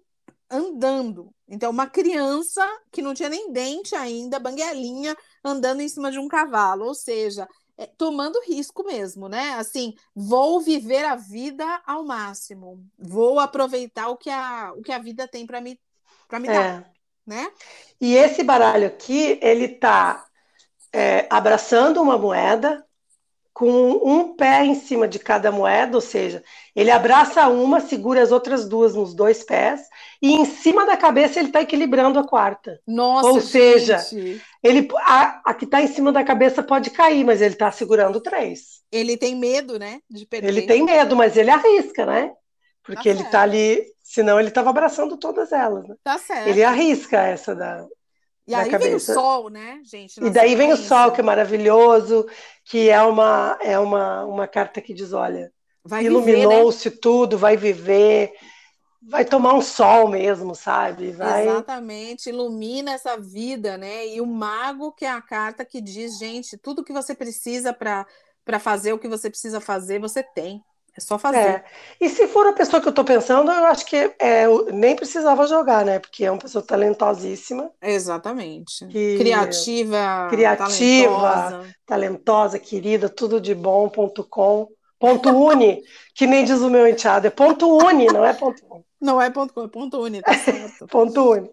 [0.52, 1.34] andando.
[1.48, 6.28] Então, uma criança que não tinha nem dente ainda, banguelinha, andando em cima de um
[6.28, 9.54] cavalo, ou seja, é, tomando risco mesmo, né?
[9.54, 14.98] Assim, vou viver a vida ao máximo, vou aproveitar o que a, o que a
[14.98, 15.80] vida tem para me,
[16.28, 16.52] pra me é.
[16.52, 16.90] dar,
[17.26, 17.50] né?
[18.00, 20.26] E esse baralho aqui, ele tá
[20.92, 22.86] é, abraçando uma moeda,
[23.52, 26.42] com um pé em cima de cada moeda, ou seja,
[26.74, 29.82] ele abraça uma, segura as outras duas nos dois pés,
[30.20, 32.80] e em cima da cabeça ele está equilibrando a quarta.
[32.86, 34.42] Nossa, ou seja, gente.
[34.62, 38.20] ele a, a que está em cima da cabeça pode cair, mas ele está segurando
[38.20, 38.80] três.
[38.90, 40.48] Ele tem medo, né, de perder.
[40.48, 42.32] Ele tem medo, mas ele arrisca, né?
[42.82, 45.88] Porque tá ele está ali Senão ele estava abraçando todas elas.
[45.88, 45.94] Né?
[46.04, 46.46] Tá certo.
[46.46, 47.86] Ele arrisca essa da.
[48.46, 50.22] E aí vem o sol, né, gente?
[50.22, 52.28] E daí vem o sol, que é maravilhoso,
[52.64, 55.52] que é uma, é uma, uma carta que diz: olha,
[56.00, 56.96] iluminou-se né?
[57.00, 58.32] tudo, vai viver,
[59.08, 61.10] vai tomar um sol mesmo, sabe?
[61.10, 61.48] Vai...
[61.48, 64.06] Exatamente, ilumina essa vida, né?
[64.06, 68.06] E o mago, que é a carta que diz: gente, tudo que você precisa para
[68.60, 70.62] fazer o que você precisa fazer, você tem.
[70.96, 71.38] É só fazer.
[71.38, 71.64] É.
[71.98, 75.46] E se for a pessoa que eu estou pensando, eu acho que é, nem precisava
[75.46, 75.98] jogar, né?
[75.98, 77.70] Porque é uma pessoa talentosíssima.
[77.80, 78.86] Exatamente.
[78.88, 79.16] Que...
[79.16, 80.28] Criativa.
[80.28, 81.76] Criativa, talentosa.
[81.86, 82.58] talentosa.
[82.58, 84.68] querida, tudo de bom, ponto com.
[84.98, 85.82] Ponto uni,
[86.14, 88.84] que nem diz o meu enteado, é ponto uni, não é ponto com.
[89.02, 90.86] Não é ponto com, é ponto uni, tá certo.
[90.86, 91.50] ponto uni.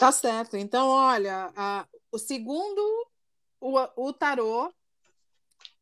[0.00, 0.56] Tá certo.
[0.56, 2.80] Então, olha, a, o segundo,
[3.60, 4.72] o, o tarô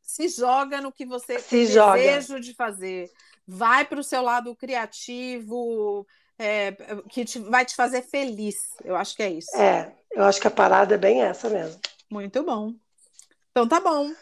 [0.04, 1.94] se joga no que você se tem joga.
[1.98, 3.10] desejo de fazer.
[3.46, 6.06] Vai para o seu lado criativo,
[6.38, 6.72] é,
[7.08, 8.56] que te, vai te fazer feliz.
[8.84, 9.56] Eu acho que é isso.
[9.56, 11.80] É, eu acho que a parada é bem essa mesmo.
[12.10, 12.74] Muito bom.
[13.50, 14.12] Então tá bom.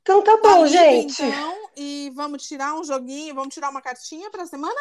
[0.00, 1.22] Então tá bom, tá gente.
[1.22, 4.80] Então, e vamos tirar um joguinho, vamos tirar uma cartinha para a semana?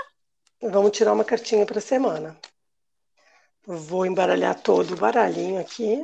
[0.61, 2.37] Vamos tirar uma cartinha para a semana.
[3.65, 6.01] Vou embaralhar todo o baralhinho aqui.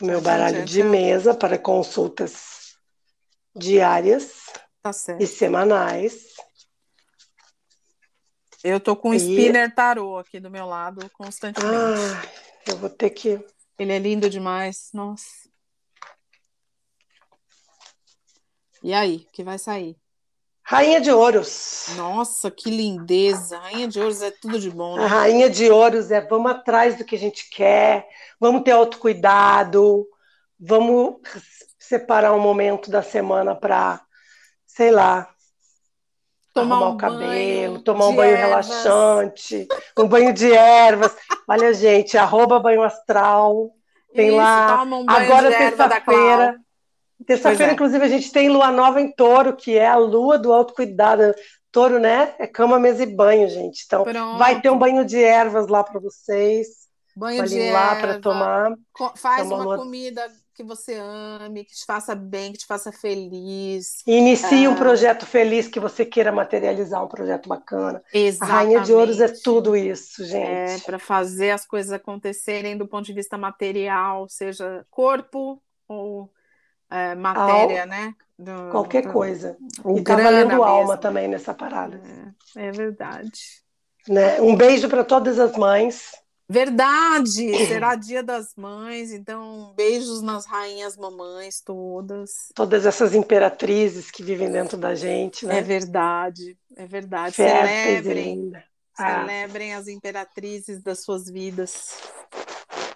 [0.00, 2.63] O meu baralho de mesa para consultas
[3.54, 4.46] diárias
[4.82, 6.34] tá e semanais.
[8.62, 9.18] Eu tô com o e...
[9.18, 11.74] spinner tarô aqui do meu lado constantemente.
[11.74, 12.22] Ah,
[12.66, 13.44] eu vou ter que.
[13.78, 15.48] Ele é lindo demais, nossa.
[18.82, 19.96] E aí, o que vai sair?
[20.62, 21.88] Rainha de Ouros.
[21.96, 23.58] Nossa, que lindeza.
[23.58, 25.04] Rainha de Ouros é tudo de bom, né?
[25.04, 28.08] A Rainha de Ouros é vamos atrás do que a gente quer,
[28.40, 30.06] vamos ter autocuidado,
[30.58, 31.16] vamos
[31.88, 34.00] separar um momento da semana para,
[34.66, 35.28] sei lá,
[36.52, 38.68] tomar arrumar um o cabelo, tomar um banho ervas.
[38.68, 39.68] relaxante,
[39.98, 41.14] um banho de ervas.
[41.48, 43.70] Olha, gente, arroba banho astral.
[44.14, 44.82] Tem Isso, lá.
[44.84, 46.60] Um agora terça-feira.
[47.26, 47.74] Terça-feira, é.
[47.74, 51.34] inclusive, a gente tem lua nova em touro, que é a lua do autocuidado.
[51.72, 52.34] Touro, né?
[52.38, 53.82] É cama, mesa e banho, gente.
[53.84, 54.38] Então, Pronto.
[54.38, 56.84] vai ter um banho de ervas lá para vocês.
[57.16, 58.72] Banho de lá para tomar.
[59.16, 64.02] Faz uma, uma comida que você ame, que te faça bem, que te faça feliz.
[64.06, 64.76] Inicie um ah.
[64.76, 68.02] projeto feliz que você queira materializar, um projeto bacana.
[68.12, 68.42] Exatamente.
[68.42, 70.46] A Rainha de Ouros é tudo isso, gente.
[70.46, 76.30] É, para fazer as coisas acontecerem do ponto de vista material, seja corpo ou
[76.90, 77.88] é, matéria, Al...
[77.88, 78.14] né?
[78.38, 79.12] Do, Qualquer do...
[79.12, 79.56] coisa.
[79.82, 82.00] O e tá valendo alma também nessa parada.
[82.56, 83.64] É, é verdade.
[84.08, 84.40] Né?
[84.40, 86.12] Um beijo para todas as mães.
[86.48, 87.66] Verdade!
[87.66, 92.30] Será Dia das Mães, então beijos nas rainhas mamães todas.
[92.54, 95.58] Todas essas imperatrizes que vivem dentro da gente, né?
[95.58, 97.36] É verdade, é verdade.
[97.36, 98.52] celebrem,
[98.98, 99.20] ah.
[99.20, 101.98] celebrem as imperatrizes das suas vidas.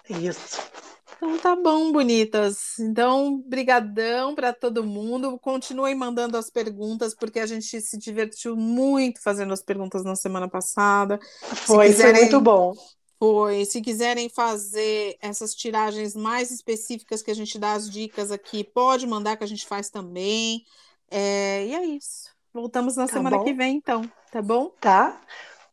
[0.07, 0.69] Isso.
[1.17, 2.79] Então tá bom, bonitas.
[2.79, 5.37] Então, brigadão para todo mundo.
[5.37, 10.47] Continuem mandando as perguntas, porque a gente se divertiu muito fazendo as perguntas na semana
[10.47, 11.19] passada.
[11.41, 12.13] Foi, quiserem...
[12.13, 12.73] foi muito bom.
[13.19, 13.65] Foi.
[13.65, 19.05] Se quiserem fazer essas tiragens mais específicas que a gente dá as dicas aqui, pode
[19.05, 20.65] mandar que a gente faz também.
[21.11, 22.29] É, e é isso.
[22.53, 23.43] Voltamos na tá semana bom.
[23.43, 24.09] que vem, então.
[24.31, 24.71] Tá bom?
[24.79, 25.21] Tá.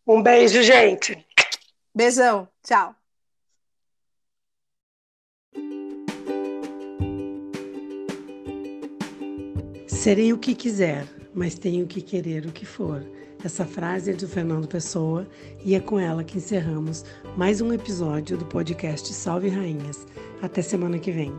[0.04, 1.24] Um beijo, gente.
[1.94, 2.48] Beijão.
[2.64, 2.94] Tchau.
[9.86, 13.04] Serei o que quiser, mas tenho que querer o que for.
[13.46, 15.24] Essa frase é do Fernando Pessoa
[15.64, 17.04] e é com ela que encerramos
[17.36, 20.04] mais um episódio do podcast Salve Rainhas.
[20.42, 21.32] Até semana que vem.